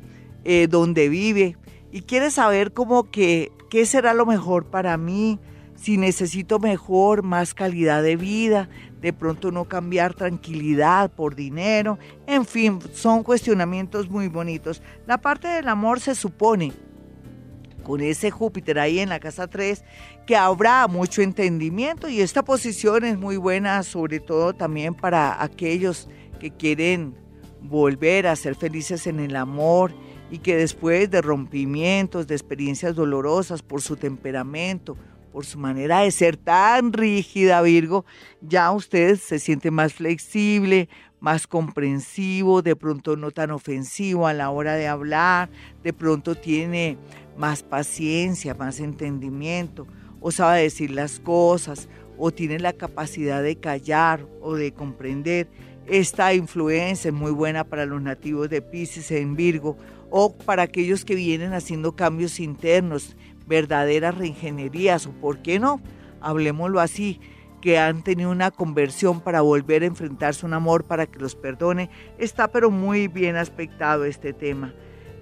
[0.44, 1.56] eh, dónde vive
[1.92, 5.38] y quiere saber como que qué será lo mejor para mí,
[5.76, 8.68] si necesito mejor, más calidad de vida,
[9.00, 14.82] de pronto no cambiar tranquilidad por dinero, en fin, son cuestionamientos muy bonitos.
[15.06, 16.74] La parte del amor se supone
[17.82, 19.82] con ese Júpiter ahí en la casa 3,
[20.26, 26.10] que habrá mucho entendimiento y esta posición es muy buena, sobre todo también para aquellos
[26.38, 27.14] que quieren
[27.62, 29.94] volver a ser felices en el amor
[30.32, 34.96] y que después de rompimientos, de experiencias dolorosas por su temperamento,
[35.30, 38.06] por su manera de ser tan rígida, Virgo,
[38.40, 40.88] ya usted se siente más flexible,
[41.20, 45.50] más comprensivo, de pronto no tan ofensivo a la hora de hablar,
[45.82, 46.96] de pronto tiene
[47.36, 49.86] más paciencia, más entendimiento,
[50.22, 55.50] o sabe decir las cosas, o tiene la capacidad de callar o de comprender.
[55.86, 59.76] Esta influencia es muy buena para los nativos de Pisces en Virgo
[60.14, 65.80] o para aquellos que vienen haciendo cambios internos, verdaderas reingenierías o, ¿por qué no?
[66.20, 67.18] Hablemoslo así,
[67.62, 71.34] que han tenido una conversión para volver a enfrentarse a un amor para que los
[71.34, 71.88] perdone.
[72.18, 74.74] Está pero muy bien aspectado este tema.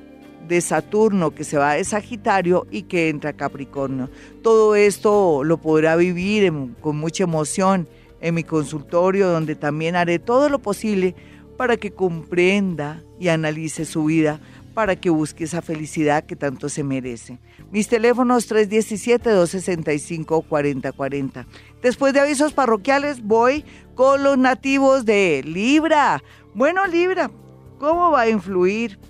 [0.49, 4.11] de Saturno que se va de Sagitario y que entra Capricornio.
[4.43, 7.89] Todo esto lo podrá vivir con mucha emoción
[8.21, 11.15] en mi consultorio donde también haré todo lo posible
[11.57, 14.41] para que comprenda y analice su vida
[14.75, 17.39] para que busque esa felicidad que tanto se merece.
[17.75, 21.45] Mis teléfonos 317-265-4040.
[21.83, 23.65] Después de avisos parroquiales voy
[23.97, 26.23] con los nativos de Libra.
[26.55, 27.33] Bueno, Libra,
[27.81, 29.01] ¿cómo va a influir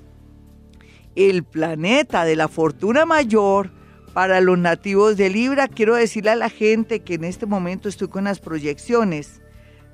[1.15, 3.71] el planeta de la fortuna mayor
[4.15, 5.69] para los nativos de Libra?
[5.69, 9.43] Quiero decirle a la gente que en este momento estoy con las proyecciones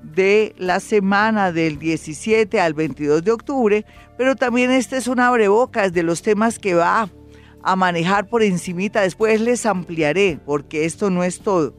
[0.00, 3.84] de la semana del 17 al 22 de octubre,
[4.16, 7.10] pero también este es un abrebocas de los temas que va
[7.62, 9.02] a manejar por encimita.
[9.02, 11.74] Después les ampliaré, porque esto no es todo.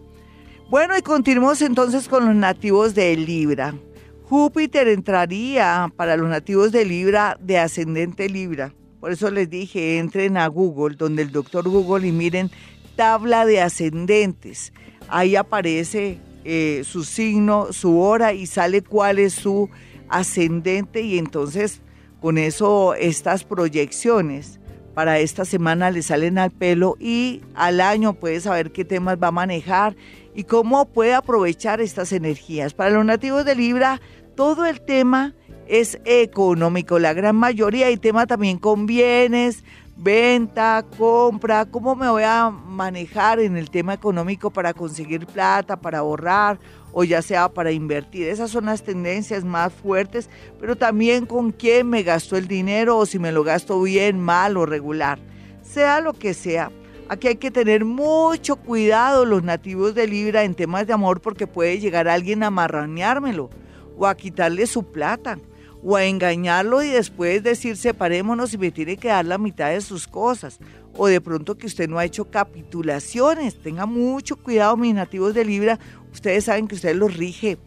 [0.69, 3.75] Bueno, y continuamos entonces con los nativos de Libra.
[4.23, 8.73] Júpiter entraría para los nativos de Libra de ascendente Libra.
[9.01, 12.49] Por eso les dije, entren a Google, donde el doctor Google y miren
[12.95, 14.71] tabla de ascendentes.
[15.09, 19.69] Ahí aparece eh, su signo, su hora y sale cuál es su
[20.07, 21.81] ascendente y entonces
[22.21, 24.60] con eso estas proyecciones
[24.93, 29.27] para esta semana le salen al pelo y al año puede saber qué temas va
[29.27, 29.95] a manejar
[30.35, 32.73] y cómo puede aprovechar estas energías.
[32.73, 34.01] Para los nativos de Libra,
[34.35, 35.33] todo el tema
[35.67, 39.63] es económico, la gran mayoría, y tema también con bienes,
[40.01, 45.99] venta, compra, cómo me voy a manejar en el tema económico para conseguir plata, para
[45.99, 46.57] ahorrar
[46.91, 48.27] o ya sea para invertir.
[48.27, 50.27] Esas son las tendencias más fuertes,
[50.59, 54.57] pero también con quién me gastó el dinero o si me lo gasto bien, mal
[54.57, 55.19] o regular.
[55.61, 56.71] Sea lo que sea.
[57.07, 61.45] Aquí hay que tener mucho cuidado los nativos de Libra en temas de amor porque
[61.45, 63.49] puede llegar alguien a marraneármelo
[63.97, 65.37] o a quitarle su plata
[65.83, 69.81] o a engañarlo y después decir separémonos y me tiene que dar la mitad de
[69.81, 70.59] sus cosas.
[70.97, 73.61] O de pronto que usted no ha hecho capitulaciones.
[73.61, 75.79] Tenga mucho cuidado, mis nativos de Libra.
[76.11, 77.57] Ustedes saben que usted los rige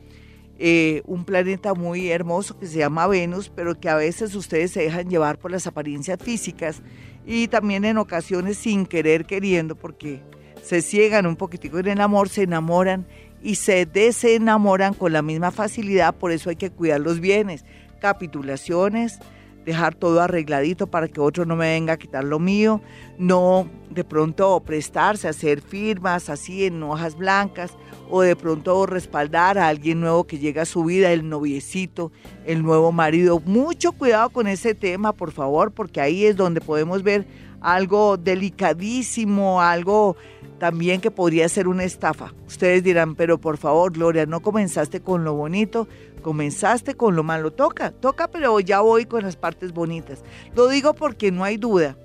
[0.59, 4.83] eh, un planeta muy hermoso que se llama Venus, pero que a veces ustedes se
[4.83, 6.81] dejan llevar por las apariencias físicas
[7.27, 10.23] y también en ocasiones sin querer queriendo, porque
[10.62, 13.07] se ciegan un poquitico en el amor, se enamoran
[13.43, 17.65] y se desenamoran con la misma facilidad, por eso hay que cuidar los bienes,
[18.05, 19.18] capitulaciones,
[19.64, 22.82] dejar todo arregladito para que otro no me venga a quitar lo mío,
[23.16, 27.72] no de pronto prestarse a hacer firmas así en hojas blancas
[28.11, 32.12] o de pronto respaldar a alguien nuevo que llega a su vida, el noviecito,
[32.44, 33.40] el nuevo marido.
[33.40, 37.26] Mucho cuidado con ese tema, por favor, porque ahí es donde podemos ver
[37.62, 40.14] algo delicadísimo, algo
[40.59, 42.34] también que podría ser una estafa.
[42.46, 45.88] Ustedes dirán, pero por favor, Gloria, no comenzaste con lo bonito,
[46.25, 47.53] comenzaste con lo malo.
[47.53, 50.25] Toca, toca, pero ya voy con las partes bonitas.
[50.57, 51.97] Lo digo porque no hay duda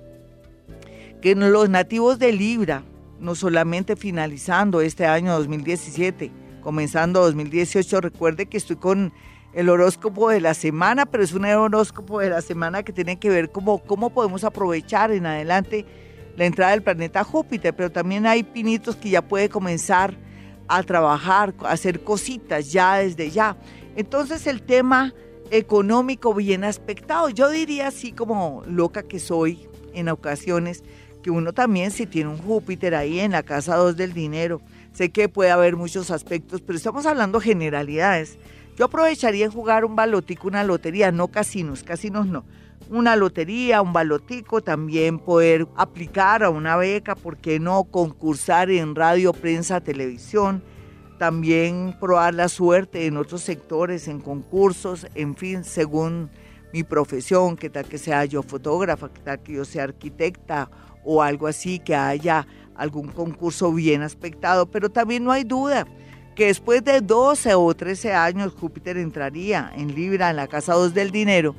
[1.20, 2.82] que los nativos de Libra,
[3.18, 6.30] no solamente finalizando este año 2017,
[6.62, 9.12] comenzando 2018, recuerde que estoy con
[9.52, 13.30] el horóscopo de la semana, pero es un horóscopo de la semana que tiene que
[13.30, 15.84] ver cómo, cómo podemos aprovechar en adelante
[16.36, 20.14] la entrada del planeta Júpiter, pero también hay pinitos que ya puede comenzar
[20.68, 23.56] a trabajar, a hacer cositas ya desde ya.
[24.00, 25.12] Entonces el tema
[25.50, 30.82] económico bien aspectado, yo diría así como loca que soy en ocasiones,
[31.22, 34.62] que uno también si tiene un Júpiter ahí en la casa 2 del dinero,
[34.94, 38.38] sé que puede haber muchos aspectos, pero estamos hablando generalidades.
[38.78, 42.46] Yo aprovecharía en jugar un balotico, una lotería, no casinos, casinos no.
[42.88, 47.84] Una lotería, un balotico, también poder aplicar a una beca, ¿por qué no?
[47.84, 50.62] Concursar en radio, prensa, televisión,
[51.20, 56.30] también probar la suerte en otros sectores, en concursos, en fin, según
[56.72, 60.70] mi profesión, que tal que sea yo fotógrafa, que tal que yo sea arquitecta
[61.04, 65.86] o algo así, que haya algún concurso bien aspectado, pero también no hay duda
[66.34, 70.94] que después de 12 o 13 años Júpiter entraría en Libra, en la casa 2
[70.94, 71.54] del dinero,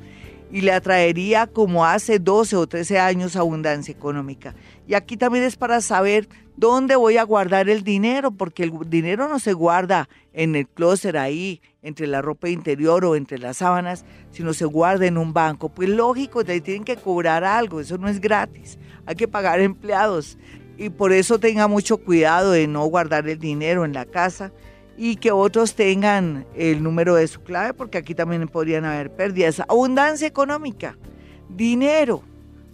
[0.52, 4.56] y le atraería como hace 12 o 13 años abundancia económica.
[4.88, 6.28] Y aquí también es para saber
[6.58, 11.16] dónde voy a guardar el dinero, porque el dinero no se guarda en el closet
[11.16, 15.70] ahí, entre la ropa interior o entre las sábanas, sino se guarda en un banco.
[15.70, 20.38] Pues lógico, te tienen que cobrar algo, eso no es gratis hay que pagar empleados
[20.78, 24.52] y por eso tenga mucho cuidado de no guardar el dinero en la casa
[25.04, 29.60] y que otros tengan el número de su clave porque aquí también podrían haber pérdidas.
[29.62, 30.96] Abundancia económica,
[31.50, 32.22] dinero,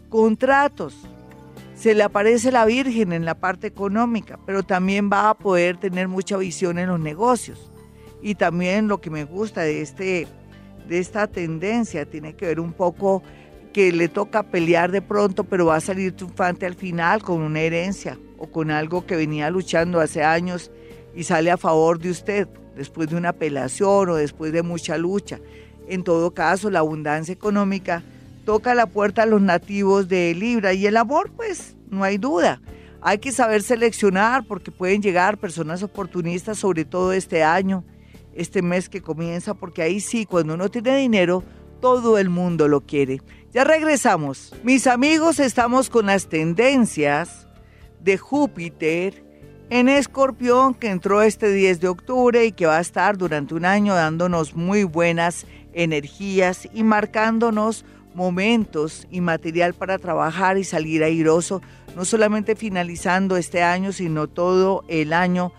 [0.10, 0.94] contratos.
[1.74, 6.10] Se le aparece la Virgen en la parte económica, pero también va a poder tener
[6.10, 7.72] mucha visión en los negocios.
[8.22, 10.28] Y también lo que me gusta de, este,
[10.86, 13.24] de esta tendencia tiene que ver un poco
[13.72, 17.62] que le toca pelear de pronto, pero va a salir triunfante al final con una
[17.62, 20.72] herencia o con algo que venía luchando hace años
[21.18, 25.39] y sale a favor de usted después de una apelación o después de mucha lucha.
[25.88, 28.03] En todo caso, la abundancia económica
[28.45, 32.61] toca la puerta a los nativos de Libra y el amor, pues no hay duda.
[33.01, 37.84] Hay que saber seleccionar porque pueden llegar personas oportunistas, sobre todo este año,
[38.36, 41.43] este mes que comienza, porque ahí sí, cuando uno tiene dinero,
[41.82, 43.24] todo el mundo lo quiere.
[43.53, 44.53] Ya regresamos.
[44.63, 47.47] Mis amigos, estamos con las tendencias
[48.01, 49.27] de Júpiter
[49.70, 53.65] en Escorpión que entró este 10 de octubre y que va a estar durante un
[53.65, 61.61] año dándonos muy buenas energías y marcándonos momentos y material para trabajar y salir airoso,
[61.95, 65.51] no solamente finalizando este año, sino todo el año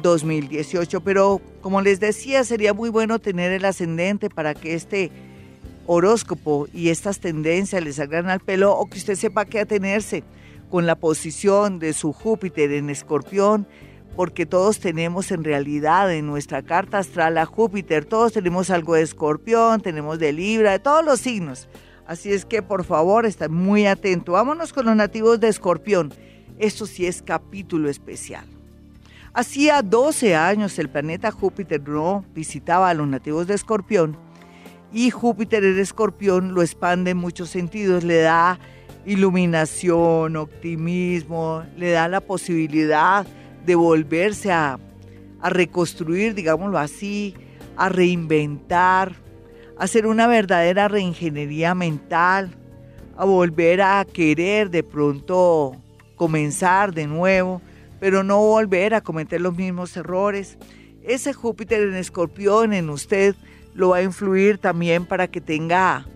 [0.00, 1.00] 2018.
[1.02, 5.10] Pero como les decía, sería muy bueno tener el ascendente para que este
[5.86, 10.24] horóscopo y estas tendencias le salgan al pelo o que usted sepa qué atenerse
[10.70, 13.66] con la posición de su Júpiter en escorpión,
[14.16, 19.02] porque todos tenemos en realidad en nuestra carta astral a Júpiter, todos tenemos algo de
[19.02, 21.68] escorpión, tenemos de Libra, de todos los signos.
[22.06, 24.32] Así es que por favor, estén muy atentos.
[24.32, 26.14] Vámonos con los nativos de escorpión.
[26.58, 28.46] Esto sí es capítulo especial.
[29.34, 34.16] Hacía 12 años el planeta Júpiter no visitaba a los nativos de escorpión
[34.92, 38.58] y Júpiter en escorpión lo expande en muchos sentidos, le da
[39.06, 43.24] iluminación, optimismo, le da la posibilidad
[43.64, 44.78] de volverse a,
[45.42, 47.36] reconstruir, digámoslo así,
[47.76, 49.14] a reinventar,
[49.78, 52.50] a hacer una verdadera reingeniería mental,
[53.16, 55.76] a volver a querer de pronto
[56.16, 57.62] comenzar de nuevo,
[58.00, 60.58] pero no volver a cometer los mismos errores.
[61.02, 63.36] Ese Júpiter en escorpión en usted
[63.72, 66.06] lo va a influir también para que tenga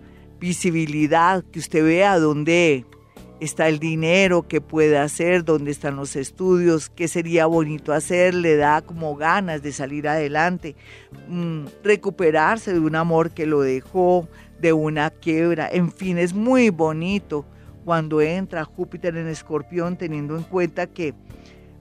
[0.41, 2.85] visibilidad, que usted vea dónde
[3.39, 8.57] está el dinero, qué puede hacer, dónde están los estudios, qué sería bonito hacer, le
[8.57, 10.77] da como ganas de salir adelante,
[11.29, 14.29] mm, recuperarse de un amor que lo dejó,
[14.61, 17.47] de una quiebra, en fin, es muy bonito
[17.85, 21.15] cuando entra Júpiter en escorpión teniendo en cuenta que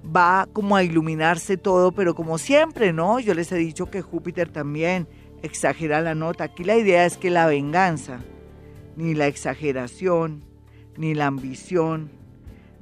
[0.04, 3.20] va como a iluminarse todo, pero como siempre, ¿no?
[3.20, 5.08] Yo les he dicho que Júpiter también
[5.42, 6.46] exagera la nota.
[6.46, 8.20] Aquí la idea es que la venganza,
[9.00, 10.44] ni la exageración,
[10.98, 12.12] ni la ambición,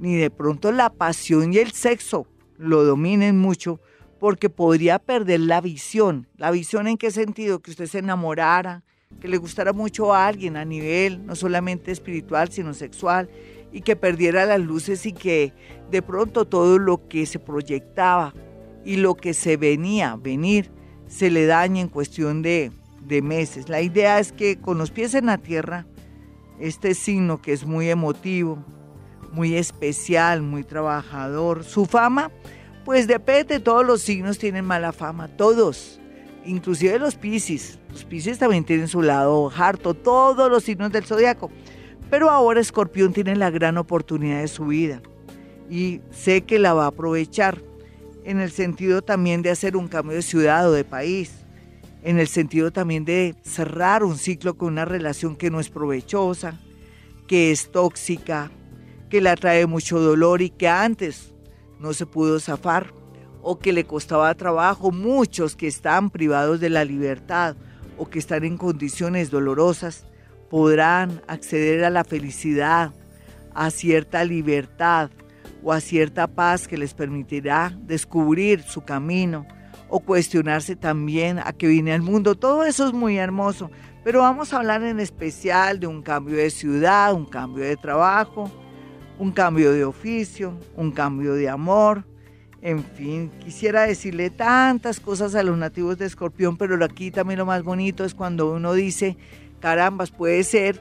[0.00, 3.80] ni de pronto la pasión y el sexo lo dominen mucho,
[4.18, 6.26] porque podría perder la visión.
[6.36, 7.60] ¿La visión en qué sentido?
[7.60, 8.82] Que usted se enamorara,
[9.20, 13.30] que le gustara mucho a alguien a nivel no solamente espiritual, sino sexual,
[13.70, 15.52] y que perdiera las luces y que
[15.88, 18.34] de pronto todo lo que se proyectaba
[18.84, 20.72] y lo que se venía venir
[21.06, 23.68] se le dañe en cuestión de, de meses.
[23.68, 25.86] La idea es que con los pies en la tierra,
[26.60, 28.58] este signo que es muy emotivo,
[29.32, 31.64] muy especial, muy trabajador.
[31.64, 32.30] Su fama,
[32.84, 36.00] pues depende, todos los signos tienen mala fama, todos,
[36.44, 37.78] inclusive los Piscis.
[37.90, 41.50] Los Piscis también tienen su lado harto, todos los signos del zodiaco.
[42.10, 45.02] Pero ahora Escorpión tiene la gran oportunidad de su vida
[45.68, 47.62] y sé que la va a aprovechar
[48.24, 51.37] en el sentido también de hacer un cambio de ciudad o de país
[52.02, 56.58] en el sentido también de cerrar un ciclo con una relación que no es provechosa,
[57.26, 58.50] que es tóxica,
[59.08, 61.34] que le trae mucho dolor y que antes
[61.80, 62.92] no se pudo zafar
[63.42, 67.56] o que le costaba trabajo, muchos que están privados de la libertad
[67.96, 70.04] o que están en condiciones dolorosas,
[70.50, 72.92] podrán acceder a la felicidad,
[73.54, 75.10] a cierta libertad
[75.62, 79.46] o a cierta paz que les permitirá descubrir su camino
[79.88, 82.34] o cuestionarse también a qué viene al mundo.
[82.34, 83.70] Todo eso es muy hermoso,
[84.04, 88.50] pero vamos a hablar en especial de un cambio de ciudad, un cambio de trabajo,
[89.18, 92.04] un cambio de oficio, un cambio de amor.
[92.60, 97.46] En fin, quisiera decirle tantas cosas a los nativos de Escorpión, pero aquí también lo
[97.46, 99.16] más bonito es cuando uno dice,
[99.60, 100.80] carambas, puede ser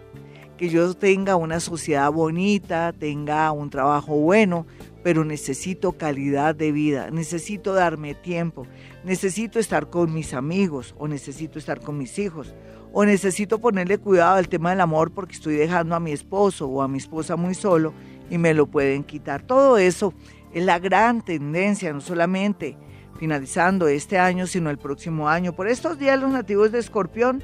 [0.57, 4.65] que yo tenga una sociedad bonita, tenga un trabajo bueno,
[5.07, 8.67] pero necesito calidad de vida, necesito darme tiempo,
[9.05, 12.53] necesito estar con mis amigos o necesito estar con mis hijos
[12.91, 16.81] o necesito ponerle cuidado al tema del amor porque estoy dejando a mi esposo o
[16.81, 17.93] a mi esposa muy solo
[18.29, 19.43] y me lo pueden quitar.
[19.43, 20.13] Todo eso
[20.53, 22.75] es la gran tendencia, no solamente
[23.17, 25.53] finalizando este año, sino el próximo año.
[25.53, 27.41] Por estos días los nativos de Escorpión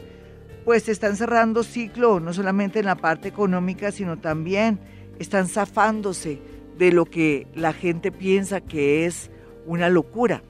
[0.65, 4.81] pues están cerrando ciclo, no solamente en la parte económica, sino también
[5.17, 6.41] están zafándose
[6.77, 9.29] de lo que la gente piensa que es
[9.65, 10.43] una locura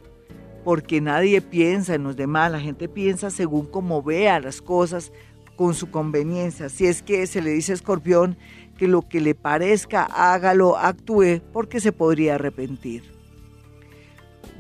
[0.64, 5.12] porque nadie piensa en los demás, la gente piensa según cómo vea las cosas
[5.56, 6.70] con su conveniencia.
[6.70, 8.38] Si es que se le dice a Escorpión
[8.78, 13.04] que lo que le parezca, hágalo, actúe, porque se podría arrepentir.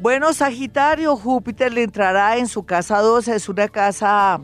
[0.01, 4.41] Bueno, Sagitario, Júpiter le entrará en su casa 12, es una casa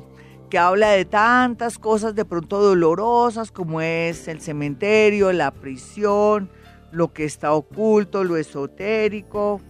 [0.50, 6.50] que habla de tantas cosas de pronto dolorosas como es el cementerio, la prisión,
[6.92, 9.62] lo que está oculto, lo esotérico,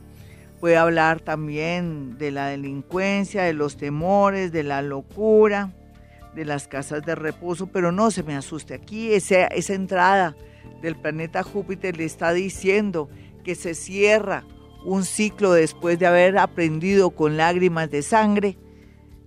[0.59, 5.71] Puede hablar también de la delincuencia, de los temores, de la locura,
[6.35, 8.73] de las casas de reposo, pero no se me asuste.
[8.73, 10.35] Aquí esa, esa entrada
[10.81, 13.09] del planeta Júpiter le está diciendo
[13.45, 14.43] que se cierra
[14.83, 18.57] un ciclo después de haber aprendido con lágrimas de sangre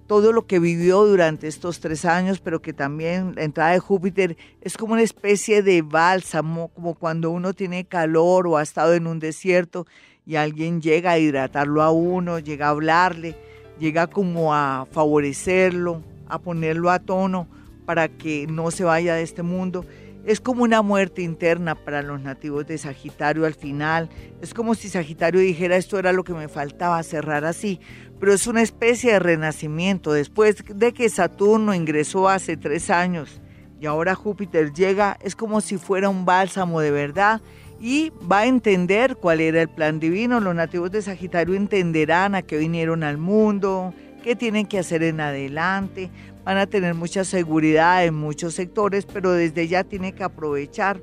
[0.07, 4.37] todo lo que vivió durante estos tres años, pero que también la entrada de Júpiter
[4.61, 9.07] es como una especie de bálsamo, como cuando uno tiene calor o ha estado en
[9.07, 9.87] un desierto
[10.27, 13.37] y alguien llega a hidratarlo a uno, llega a hablarle,
[13.79, 17.49] llega como a favorecerlo, a ponerlo a tono
[17.85, 19.85] para que no se vaya de este mundo.
[20.25, 24.09] Es como una muerte interna para los nativos de Sagitario al final.
[24.41, 27.81] Es como si Sagitario dijera esto era lo que me faltaba cerrar así.
[28.21, 30.13] Pero es una especie de renacimiento.
[30.13, 33.41] Después de que Saturno ingresó hace tres años
[33.81, 37.41] y ahora Júpiter llega, es como si fuera un bálsamo de verdad
[37.81, 40.39] y va a entender cuál era el plan divino.
[40.39, 43.93] Los nativos de Sagitario entenderán a qué vinieron al mundo,
[44.23, 46.13] qué tienen que hacer en adelante.
[46.45, 51.01] Van a tener mucha seguridad en muchos sectores, pero desde ya tiene que aprovechar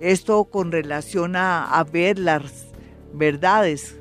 [0.00, 2.68] esto con relación a, a ver las
[3.12, 3.96] verdades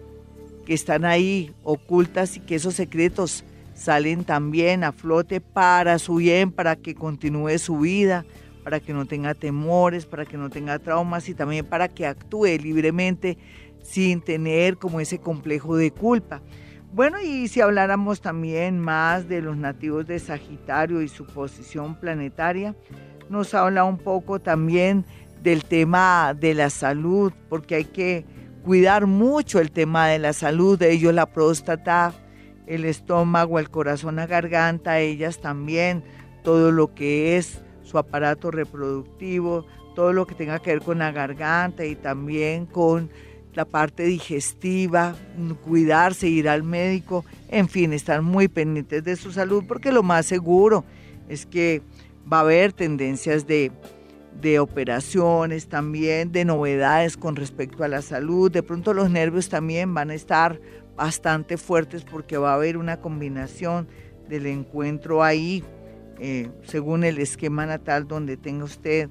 [0.66, 3.44] que están ahí ocultas y que esos secretos
[3.76, 8.26] salen también a flote para su bien, para que continúe su vida,
[8.64, 12.58] para que no tenga temores, para que no tenga traumas y también para que actúe
[12.62, 13.38] libremente
[13.84, 16.42] sin tener como ese complejo de culpa.
[16.96, 22.74] Bueno, y si habláramos también más de los nativos de Sagitario y su posición planetaria,
[23.30, 25.04] nos habla un poco también
[25.44, 28.24] del tema de la salud, porque hay que
[28.64, 32.14] cuidar mucho el tema de la salud, de ellos la próstata,
[32.66, 36.02] el estómago, el corazón, la garganta, ellas también,
[36.44, 39.66] todo lo que es su aparato reproductivo,
[39.96, 43.10] todo lo que tenga que ver con la garganta y también con
[43.56, 45.16] la parte digestiva,
[45.64, 50.26] cuidarse, ir al médico, en fin, estar muy pendientes de su salud porque lo más
[50.26, 50.84] seguro
[51.30, 51.82] es que
[52.32, 53.72] va a haber tendencias de,
[54.42, 58.52] de operaciones también, de novedades con respecto a la salud.
[58.52, 60.60] De pronto los nervios también van a estar
[60.96, 63.88] bastante fuertes porque va a haber una combinación
[64.28, 65.64] del encuentro ahí,
[66.20, 69.10] eh, según el esquema natal donde tenga usted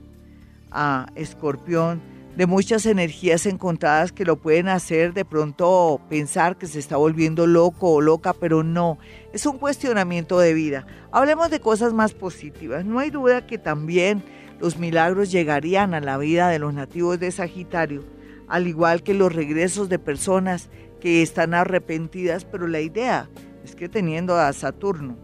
[0.70, 2.00] a Escorpión,
[2.36, 7.46] de muchas energías encontradas que lo pueden hacer de pronto pensar que se está volviendo
[7.46, 8.98] loco o loca, pero no,
[9.32, 10.86] es un cuestionamiento de vida.
[11.12, 12.84] Hablemos de cosas más positivas.
[12.84, 14.22] No hay duda que también
[14.60, 18.04] los milagros llegarían a la vida de los nativos de Sagitario,
[18.48, 20.70] al igual que los regresos de personas
[21.00, 23.28] que están arrepentidas, pero la idea
[23.64, 25.16] es que teniendo a Saturno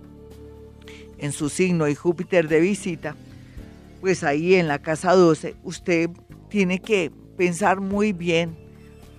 [1.18, 3.16] en su signo y Júpiter de visita,
[4.00, 6.10] pues ahí en la casa 12 usted
[6.50, 8.58] tiene que pensar muy bien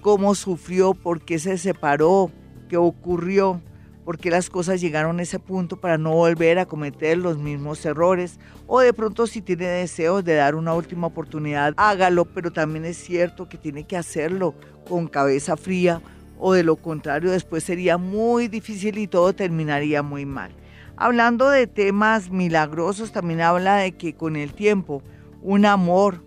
[0.01, 2.31] cómo sufrió, por qué se separó,
[2.69, 3.61] qué ocurrió,
[4.05, 7.83] por qué las cosas llegaron a ese punto para no volver a cometer los mismos
[7.85, 8.39] errores.
[8.67, 12.97] O de pronto si tiene deseos de dar una última oportunidad, hágalo, pero también es
[12.97, 14.53] cierto que tiene que hacerlo
[14.87, 16.01] con cabeza fría
[16.43, 20.51] o de lo contrario después sería muy difícil y todo terminaría muy mal.
[20.97, 25.03] Hablando de temas milagrosos, también habla de que con el tiempo
[25.41, 26.23] un amor,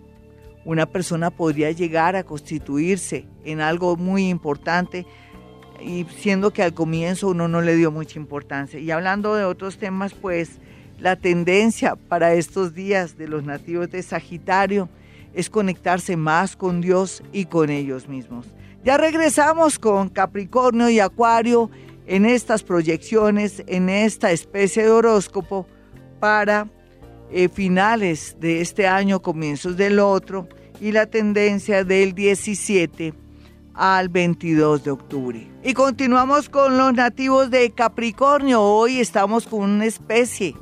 [0.65, 5.05] una persona podría llegar a constituirse en algo muy importante
[5.79, 8.79] y siendo que al comienzo uno no le dio mucha importancia.
[8.79, 10.59] Y hablando de otros temas, pues
[10.99, 14.89] la tendencia para estos días de los nativos de Sagitario
[15.33, 18.47] es conectarse más con Dios y con ellos mismos.
[18.83, 21.69] Ya regresamos con Capricornio y Acuario
[22.07, 25.67] en estas proyecciones, en esta especie de horóscopo
[26.19, 26.67] para
[27.31, 30.47] eh, finales de este año, comienzos del otro
[30.79, 33.13] y la tendencia del 17
[33.73, 35.47] al 22 de octubre.
[35.63, 38.61] Y continuamos con los nativos de Capricornio.
[38.61, 40.55] Hoy estamos con una especie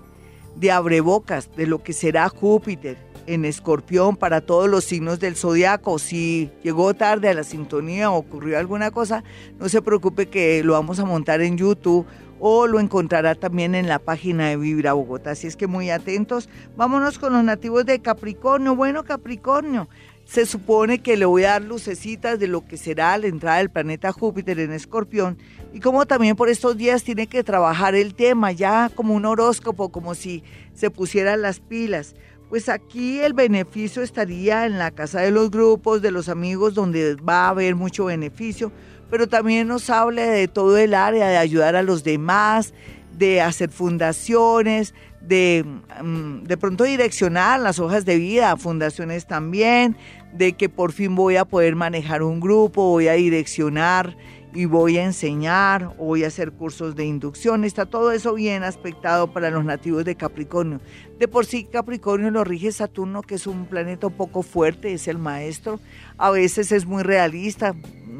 [0.55, 5.99] de abrebocas de lo que será Júpiter en escorpión para todos los signos del zodiaco.
[5.99, 9.23] Si llegó tarde a la sintonía o ocurrió alguna cosa,
[9.59, 12.05] no se preocupe que lo vamos a montar en YouTube
[12.45, 15.31] o lo encontrará también en la página de Vibra Bogotá.
[15.31, 16.49] Así es que muy atentos.
[16.75, 18.75] Vámonos con los nativos de Capricornio.
[18.75, 19.87] Bueno, Capricornio,
[20.25, 23.69] se supone que le voy a dar lucecitas de lo que será la entrada del
[23.69, 25.37] planeta Júpiter en Escorpión
[25.71, 29.87] y como también por estos días tiene que trabajar el tema ya como un horóscopo,
[29.87, 32.13] como si se pusieran las pilas
[32.53, 37.15] pues aquí el beneficio estaría en la casa de los grupos, de los amigos, donde
[37.15, 38.71] va a haber mucho beneficio,
[39.13, 42.73] pero también nos habla de todo el área, de ayudar a los demás,
[43.15, 45.63] de hacer fundaciones, de
[46.01, 49.95] mm, de pronto direccionar las hojas de vida fundaciones también,
[50.33, 54.17] de que por fin voy a poder manejar un grupo, voy a direccionar
[54.53, 57.63] y voy a enseñar voy a hacer cursos de inducción.
[57.63, 60.79] Está todo eso bien aspectado para los nativos de Capricornio.
[61.17, 65.17] De por sí Capricornio lo rige Saturno, que es un planeta poco fuerte, es el
[65.17, 65.79] maestro.
[66.17, 67.75] A veces es muy realista,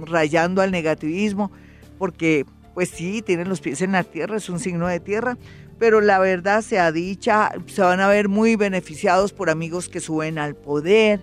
[0.05, 1.51] rayando al negativismo,
[1.97, 5.37] porque pues sí, tiene los pies en la tierra, es un signo de tierra,
[5.77, 10.39] pero la verdad sea dicha, se van a ver muy beneficiados por amigos que suben
[10.39, 11.21] al poder,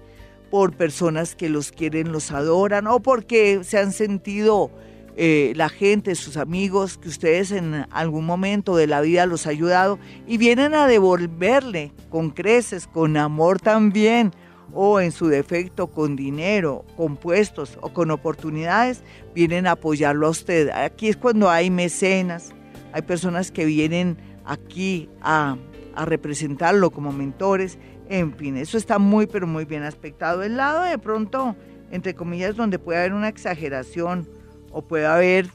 [0.50, 4.70] por personas que los quieren, los adoran, o porque se han sentido
[5.16, 9.50] eh, la gente, sus amigos, que ustedes en algún momento de la vida los ha
[9.50, 14.32] ayudado y vienen a devolverle con creces, con amor también,
[14.72, 19.02] o en su defecto con dinero, con puestos o con oportunidades,
[19.34, 20.70] vienen a apoyarlo a usted.
[20.70, 22.50] Aquí es cuando hay mecenas,
[22.92, 25.56] hay personas que vienen aquí a,
[25.94, 30.42] a representarlo como mentores, en fin, eso está muy, pero muy bien aspectado.
[30.42, 31.54] El lado de pronto,
[31.92, 34.28] entre comillas, donde puede haber una exageración,
[34.70, 35.50] o puede haber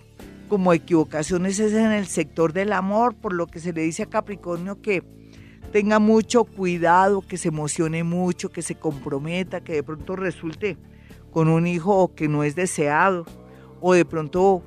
[0.48, 4.10] como equivocaciones es en el sector del amor, por lo que se le dice a
[4.10, 5.04] Capricornio que
[5.72, 10.78] tenga mucho cuidado, que se emocione mucho, que se comprometa, que de pronto resulte
[11.32, 13.26] con un hijo que no es deseado,
[13.82, 14.64] o de pronto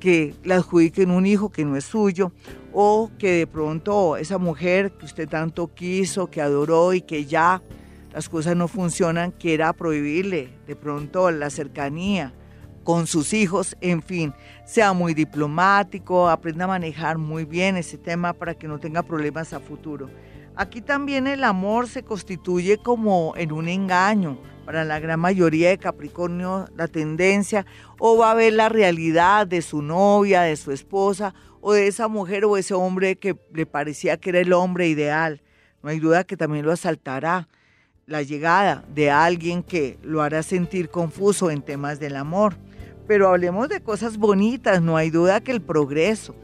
[0.00, 2.32] que le adjudiquen un hijo que no es suyo,
[2.72, 7.62] o que de pronto esa mujer que usted tanto quiso, que adoró y que ya
[8.12, 12.34] las cosas no funcionan, quiera prohibirle de pronto la cercanía,
[12.84, 14.32] con sus hijos, en fin,
[14.64, 19.52] sea muy diplomático, aprenda a manejar muy bien ese tema para que no tenga problemas
[19.52, 20.10] a futuro.
[20.56, 24.38] Aquí también el amor se constituye como en un engaño.
[24.64, 27.66] Para la gran mayoría de Capricornio la tendencia
[27.98, 32.08] o va a ver la realidad de su novia, de su esposa o de esa
[32.08, 35.42] mujer o ese hombre que le parecía que era el hombre ideal.
[35.82, 37.48] No hay duda que también lo asaltará
[38.06, 42.56] la llegada de alguien que lo hará sentir confuso en temas del amor.
[43.10, 46.36] Pero hablemos de cosas bonitas, no hay duda que el progreso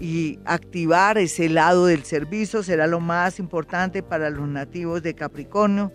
[0.00, 5.92] y activar ese lado del servicio será lo más importante para los nativos de Capricornio,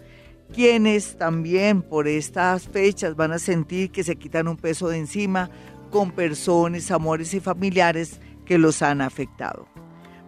[0.54, 5.50] quienes también por estas fechas van a sentir que se quitan un peso de encima
[5.92, 9.68] con personas, amores y familiares que los han afectado.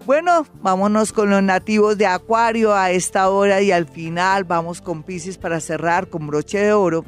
[0.06, 5.04] Bueno, vámonos con los nativos de Acuario a esta hora y al final vamos con
[5.04, 7.06] Pisces para cerrar con broche de oro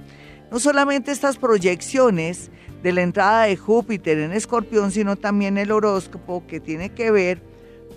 [0.53, 2.51] no solamente estas proyecciones
[2.83, 7.41] de la entrada de Júpiter en Escorpión, sino también el horóscopo que tiene que ver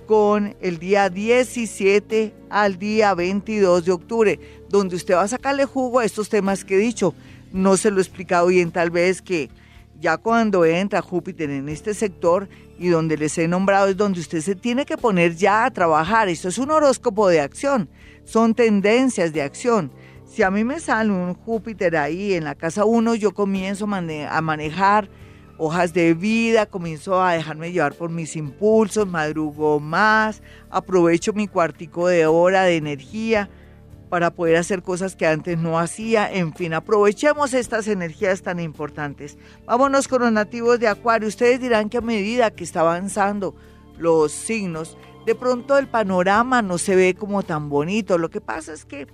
[0.06, 4.40] con el día 17 al día 22 de octubre,
[4.70, 7.12] donde usted va a sacarle jugo a estos temas que he dicho.
[7.52, 9.50] No se lo he explicado bien, tal vez que
[10.00, 12.48] ya cuando entra Júpiter en este sector
[12.78, 16.30] y donde les he nombrado es donde usted se tiene que poner ya a trabajar.
[16.30, 17.90] Esto es un horóscopo de acción,
[18.24, 19.92] son tendencias de acción.
[20.26, 24.40] Si a mí me sale un Júpiter ahí en la casa 1, yo comienzo a
[24.42, 25.08] manejar
[25.56, 32.08] hojas de vida, comienzo a dejarme llevar por mis impulsos, madrugo más, aprovecho mi cuartico
[32.08, 33.48] de hora de energía
[34.10, 36.30] para poder hacer cosas que antes no hacía.
[36.30, 39.38] En fin, aprovechemos estas energías tan importantes.
[39.64, 41.28] Vámonos con los nativos de Acuario.
[41.28, 43.54] Ustedes dirán que a medida que está avanzando
[43.96, 48.18] los signos, de pronto el panorama no se ve como tan bonito.
[48.18, 49.06] Lo que pasa es que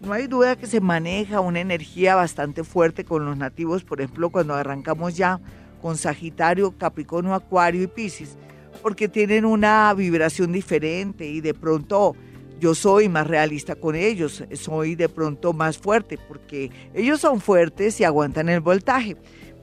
[0.00, 4.30] no hay duda que se maneja una energía bastante fuerte con los nativos, por ejemplo,
[4.30, 5.40] cuando arrancamos ya
[5.82, 8.36] con Sagitario, Capricornio, Acuario y Piscis,
[8.82, 12.16] porque tienen una vibración diferente y de pronto
[12.58, 18.00] yo soy más realista con ellos, soy de pronto más fuerte, porque ellos son fuertes
[18.00, 19.16] y aguantan el voltaje.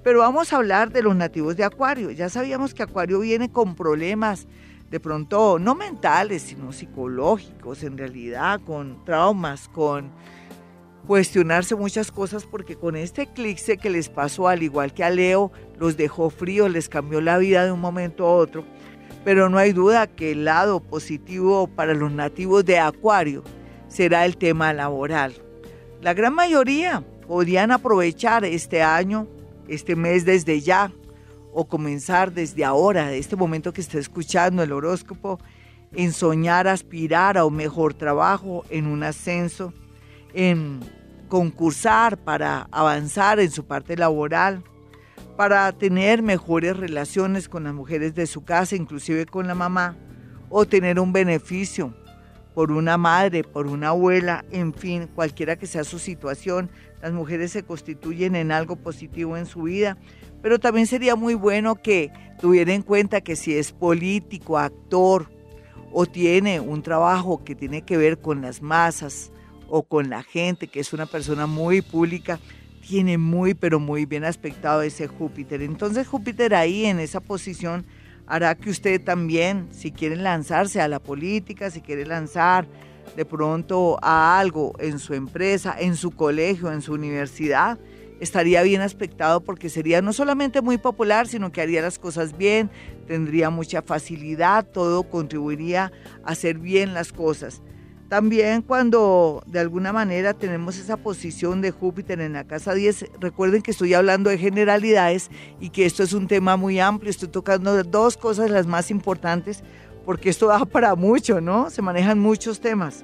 [0.04, 2.12] Pero vamos a hablar de los nativos de Acuario.
[2.12, 4.48] Ya sabíamos que Acuario viene con problemas
[4.90, 10.12] de pronto no mentales, sino psicológicos, en realidad, con traumas, con
[11.06, 15.52] cuestionarse muchas cosas, porque con este eclipse que les pasó, al igual que a Leo,
[15.80, 18.66] los dejó fríos, les cambió la vida de un momento a otro.
[19.24, 23.44] Pero no hay duda que el lado positivo para los nativos de Acuario
[23.88, 25.34] será el tema laboral.
[26.02, 29.28] La gran mayoría podrían aprovechar este año,
[29.68, 30.92] este mes desde ya,
[31.60, 35.40] o comenzar desde ahora, de este momento que está escuchando el horóscopo,
[35.92, 39.74] en soñar, aspirar a un mejor trabajo, en un ascenso,
[40.36, 40.82] en
[41.28, 44.64] concursar para avanzar en su parte laboral,
[45.36, 49.96] para tener mejores relaciones con las mujeres de su casa, inclusive con la mamá,
[50.50, 51.92] o tener un beneficio
[52.54, 56.70] por una madre, por una abuela, en fin, cualquiera que sea su situación,
[57.02, 59.98] las mujeres se constituyen en algo positivo en su vida
[60.42, 65.30] pero también sería muy bueno que tuviera en cuenta que si es político, actor
[65.92, 69.32] o tiene un trabajo que tiene que ver con las masas
[69.70, 72.40] o con la gente, que es una persona muy pública,
[72.88, 75.62] tiene muy, pero muy bien aspectado ese Júpiter.
[75.62, 77.86] Entonces Júpiter ahí en esa posición
[78.28, 82.68] hará que usted también, si quiere lanzarse a la política, si quiere lanzar
[83.16, 87.78] de pronto a algo en su empresa, en su colegio, en su universidad,
[88.20, 92.70] estaría bien aspectado porque sería no solamente muy popular, sino que haría las cosas bien,
[93.08, 95.92] tendría mucha facilidad, todo contribuiría
[96.24, 97.62] a hacer bien las cosas.
[98.10, 103.62] También cuando de alguna manera tenemos esa posición de Júpiter en la casa 10, recuerden
[103.62, 107.84] que estoy hablando de generalidades y que esto es un tema muy amplio, estoy tocando
[107.84, 109.62] dos cosas las más importantes
[110.06, 111.70] porque esto da para mucho, ¿no?
[111.70, 113.04] Se manejan muchos temas.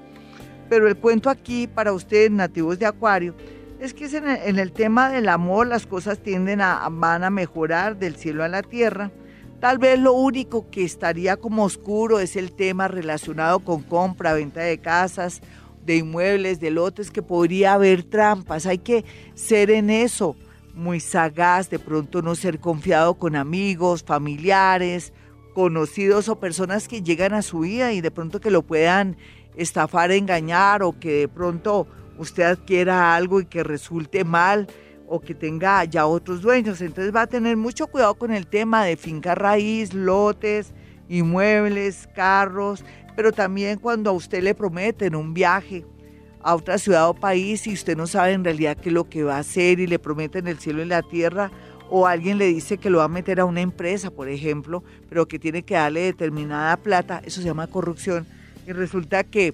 [0.69, 3.35] Pero el cuento aquí para ustedes nativos de Acuario
[3.83, 8.15] es que en el, tema del amor las cosas tienden a, van a mejorar del
[8.15, 9.11] cielo a la tierra.
[9.59, 14.61] Tal vez lo único que estaría como oscuro es el tema relacionado con compra, venta
[14.61, 15.41] de casas,
[15.85, 18.67] de inmuebles, de lotes, que podría haber trampas.
[18.67, 19.03] Hay que
[19.35, 20.37] ser en eso
[20.73, 25.11] muy sagaz, de pronto no ser confiado con amigos, familiares,
[25.53, 29.17] conocidos o personas que llegan a su vida y de pronto que lo puedan
[29.57, 31.85] estafar, engañar o que de pronto
[32.17, 34.67] usted adquiera algo y que resulte mal
[35.07, 36.81] o que tenga ya otros dueños.
[36.81, 40.73] Entonces va a tener mucho cuidado con el tema de finca raíz, lotes,
[41.09, 42.83] inmuebles, carros,
[43.15, 45.85] pero también cuando a usted le prometen un viaje
[46.41, 49.23] a otra ciudad o país y usted no sabe en realidad qué es lo que
[49.23, 51.51] va a hacer y le prometen el cielo y la tierra
[51.89, 55.27] o alguien le dice que lo va a meter a una empresa, por ejemplo, pero
[55.27, 58.25] que tiene que darle determinada plata, eso se llama corrupción.
[58.65, 59.53] Y resulta que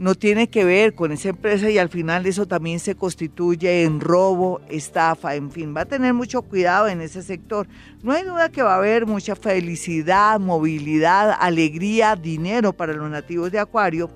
[0.00, 4.00] no tiene que ver con esa empresa y al final eso también se constituye en
[4.00, 7.68] robo, estafa, en fin, va a tener mucho cuidado en ese sector.
[8.02, 13.52] No hay duda que va a haber mucha felicidad, movilidad, alegría, dinero para los nativos
[13.52, 14.08] de Acuario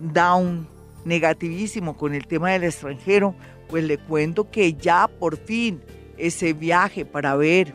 [0.00, 0.66] down,
[1.04, 3.34] negativísimo con el tema del extranjero,
[3.68, 5.80] pues le cuento que ya por fin
[6.18, 7.74] ese viaje para ver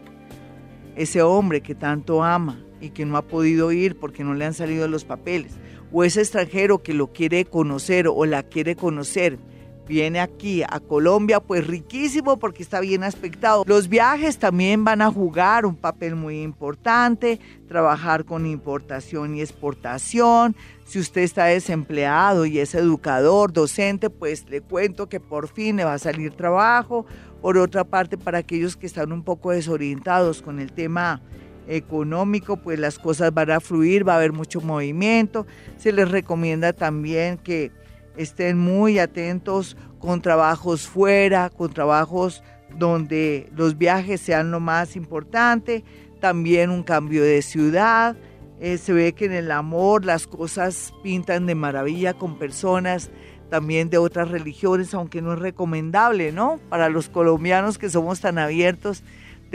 [0.96, 4.54] ese hombre que tanto ama y que no ha podido ir porque no le han
[4.54, 5.54] salido los papeles,
[5.98, 9.40] o ese extranjero que lo quiere conocer o la quiere conocer,
[9.88, 13.64] viene aquí a Colombia, pues riquísimo porque está bien aspectado.
[13.66, 17.40] Los viajes también van a jugar un papel muy importante,
[17.70, 20.58] trabajar con importación y exportación.
[20.84, 25.86] Si usted está desempleado y es educador, docente, pues le cuento que por fin le
[25.86, 27.06] va a salir trabajo.
[27.42, 31.22] Por otra parte, para aquellos que están un poco desorientados con el tema
[31.68, 35.46] económico, pues las cosas van a fluir, va a haber mucho movimiento.
[35.78, 37.72] Se les recomienda también que
[38.18, 42.44] estén muy atentos con trabajos fuera, con trabajos
[42.78, 45.84] donde los viajes sean lo más importante,
[46.20, 48.16] también un cambio de ciudad.
[48.60, 53.12] Eh, se ve que en el amor las cosas pintan de maravilla con personas
[53.50, 56.60] también de otras religiones, aunque no es recomendable, ¿no?
[56.70, 59.04] Para los colombianos que somos tan abiertos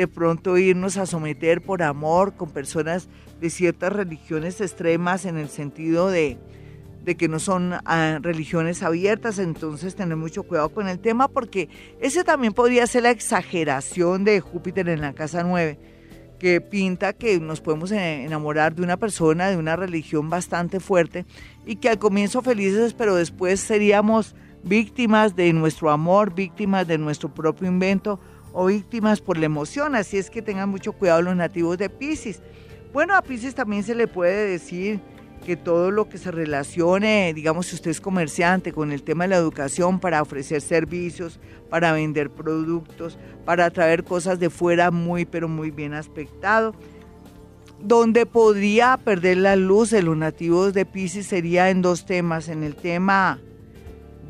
[0.00, 5.50] de pronto irnos a someter por amor con personas de ciertas religiones extremas en el
[5.50, 6.38] sentido de,
[7.18, 11.68] que no son ah, religiones abiertas, entonces tener mucho cuidado con el tema porque
[12.00, 15.78] ese también podría ser la exageración de Júpiter en la casa 9,
[16.38, 21.26] que pinta que nos podemos eh, enamorar de una persona de una religión bastante fuerte
[21.66, 27.34] y que al comienzo felices, pero después seríamos víctimas de nuestro amor, víctimas de nuestro
[27.34, 28.18] propio invento
[28.52, 32.42] o víctimas por la emoción, así es que tengan mucho cuidado los nativos de Pisces.
[32.92, 35.00] Bueno, a Pisces también se le puede decir
[35.44, 39.28] que todo lo que se relacione, digamos, si usted es comerciante con el tema de
[39.28, 41.40] la educación para ofrecer servicios,
[41.70, 46.74] para vender productos, para traer cosas de fuera muy, pero muy bien aspectado.
[47.80, 52.62] Donde podría perder la luz de los nativos de Pisces sería en dos temas, en
[52.62, 53.40] el tema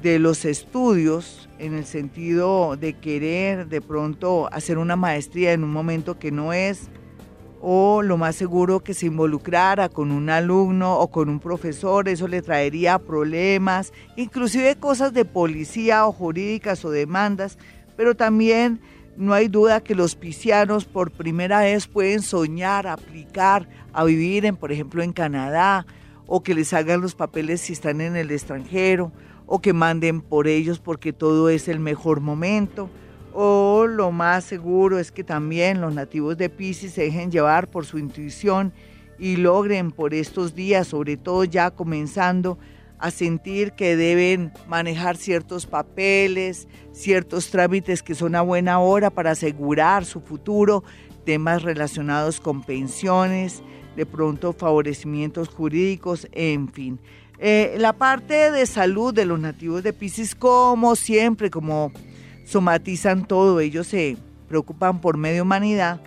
[0.02, 5.70] de los estudios en el sentido de querer de pronto hacer una maestría en un
[5.70, 6.88] momento que no es,
[7.60, 12.26] o lo más seguro que se involucrara con un alumno o con un profesor, eso
[12.26, 17.58] le traería problemas, inclusive cosas de policía o jurídicas o demandas,
[17.96, 18.80] pero también
[19.18, 24.56] no hay duda que los piscianos por primera vez pueden soñar, aplicar a vivir en,
[24.56, 25.84] por ejemplo, en Canadá,
[26.26, 29.12] o que les hagan los papeles si están en el extranjero,
[29.52, 32.88] o que manden por ellos porque todo es el mejor momento.
[33.34, 37.84] O lo más seguro es que también los nativos de Pisces se dejen llevar por
[37.84, 38.72] su intuición
[39.18, 42.58] y logren por estos días, sobre todo ya comenzando,
[43.00, 49.32] a sentir que deben manejar ciertos papeles, ciertos trámites que son a buena hora para
[49.32, 50.84] asegurar su futuro,
[51.24, 53.64] temas relacionados con pensiones,
[53.96, 57.00] de pronto favorecimientos jurídicos, en fin.
[57.42, 61.90] Eh, la parte de salud de los nativos de Pisces, como siempre, como
[62.44, 66.02] somatizan todo, ellos se preocupan por media humanidad,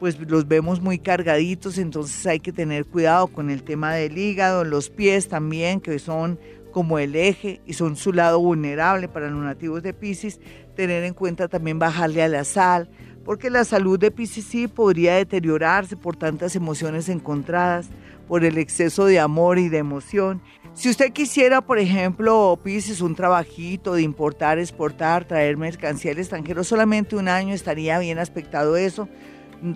[0.00, 4.64] pues los vemos muy cargaditos, entonces hay que tener cuidado con el tema del hígado,
[4.64, 6.38] los pies también, que son
[6.72, 10.40] como el eje y son su lado vulnerable para los nativos de Pisces,
[10.74, 12.88] tener en cuenta también bajarle a la sal,
[13.26, 17.90] porque la salud de Pisces sí podría deteriorarse por tantas emociones encontradas,
[18.28, 20.40] por el exceso de amor y de emoción.
[20.74, 26.62] Si usted quisiera, por ejemplo, Pisces, un trabajito de importar, exportar, traer mercancía al extranjero,
[26.62, 29.08] solamente un año estaría bien aspectado eso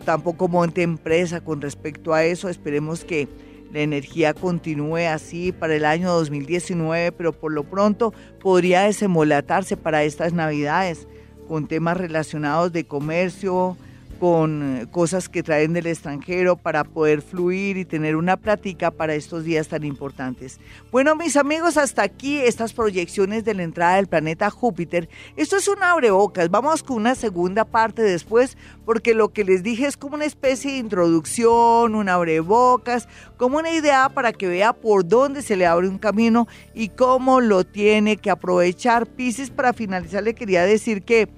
[0.04, 2.48] tampoco monte empresa con respecto a eso.
[2.48, 3.28] Esperemos que
[3.72, 10.04] la energía continúe así para el año 2019, pero por lo pronto podría desemolatarse para
[10.04, 11.08] estas navidades
[11.48, 13.76] con temas relacionados de comercio,
[14.18, 19.14] con eh, cosas que traen del extranjero para poder fluir y tener una plática para
[19.14, 20.60] estos días tan importantes.
[20.90, 25.08] Bueno, mis amigos, hasta aquí estas proyecciones de la entrada del planeta Júpiter.
[25.36, 26.50] Esto es un abrebocas.
[26.50, 30.72] Vamos con una segunda parte después, porque lo que les dije es como una especie
[30.72, 35.88] de introducción, un abrebocas, como una idea para que vea por dónde se le abre
[35.88, 39.06] un camino y cómo lo tiene que aprovechar.
[39.06, 41.28] Pisces, para finalizar, le quería decir que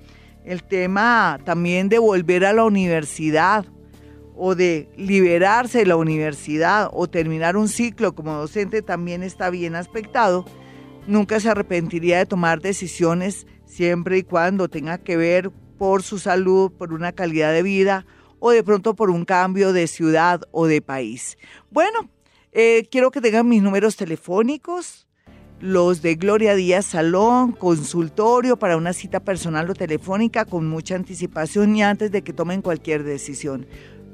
[0.45, 3.65] el tema también de volver a la universidad
[4.37, 9.75] o de liberarse de la universidad o terminar un ciclo como docente también está bien
[9.75, 10.45] aspectado.
[11.07, 16.73] Nunca se arrepentiría de tomar decisiones siempre y cuando tenga que ver por su salud,
[16.73, 18.07] por una calidad de vida
[18.39, 21.39] o de pronto por un cambio de ciudad o de país.
[21.71, 22.11] Bueno,
[22.53, 25.07] eh, quiero que tengan mis números telefónicos
[25.61, 31.77] los de Gloria Díaz Salón, consultorio para una cita personal o telefónica con mucha anticipación
[31.77, 33.67] y antes de que tomen cualquier decisión.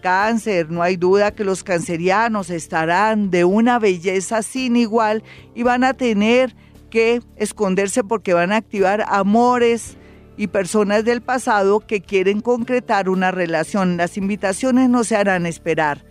[0.05, 5.23] cáncer, no hay duda que los cancerianos estarán de una belleza sin igual
[5.55, 6.55] y van a tener
[6.91, 9.97] que esconderse porque van a activar amores
[10.37, 13.97] y personas del pasado que quieren concretar una relación.
[13.97, 16.05] Las invitaciones no se harán esperar.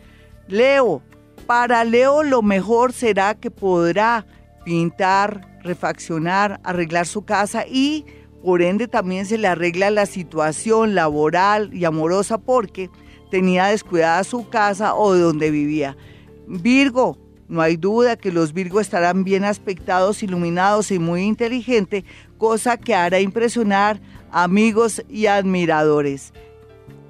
[0.47, 1.03] Leo,
[1.45, 4.25] para Leo lo mejor será que podrá
[4.65, 8.07] pintar, refaccionar, arreglar su casa y
[8.43, 12.89] por ende también se le arregla la situación laboral y amorosa porque
[13.33, 15.97] tenía descuidada su casa o de donde vivía.
[16.45, 17.17] Virgo,
[17.47, 22.03] no hay duda que los Virgo estarán bien aspectados, iluminados y muy inteligentes,
[22.37, 26.31] cosa que hará impresionar amigos y admiradores.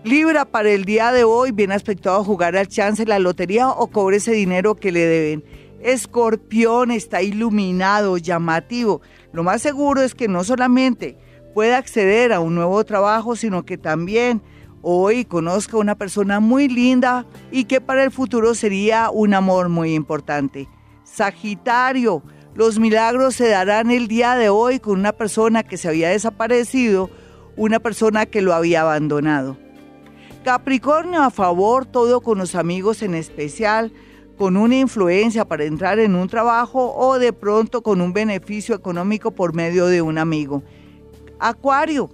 [0.06, 4.16] Libra para el día de hoy, bien aspectado jugar al chance, la lotería o cobre
[4.16, 5.44] ese dinero que le deben.
[5.82, 9.02] Escorpión está iluminado, llamativo.
[9.34, 11.18] Lo más seguro es que no solamente
[11.54, 14.42] pueda acceder a un nuevo trabajo, sino que también
[14.84, 19.70] hoy conozca a una persona muy linda y que para el futuro sería un amor
[19.70, 20.68] muy importante.
[21.04, 22.22] Sagitario,
[22.54, 27.10] los milagros se darán el día de hoy con una persona que se había desaparecido,
[27.56, 29.58] una persona que lo había abandonado.
[30.44, 33.94] Capricornio a favor, todo con los amigos en especial,
[34.38, 39.32] con una influencia para entrar en un trabajo o de pronto con un beneficio económico
[39.32, 40.64] por medio de un amigo.
[41.40, 42.10] Acuario,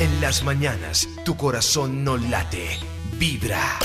[0.00, 2.66] En las mañanas, tu corazón no late,
[3.18, 3.78] vibra.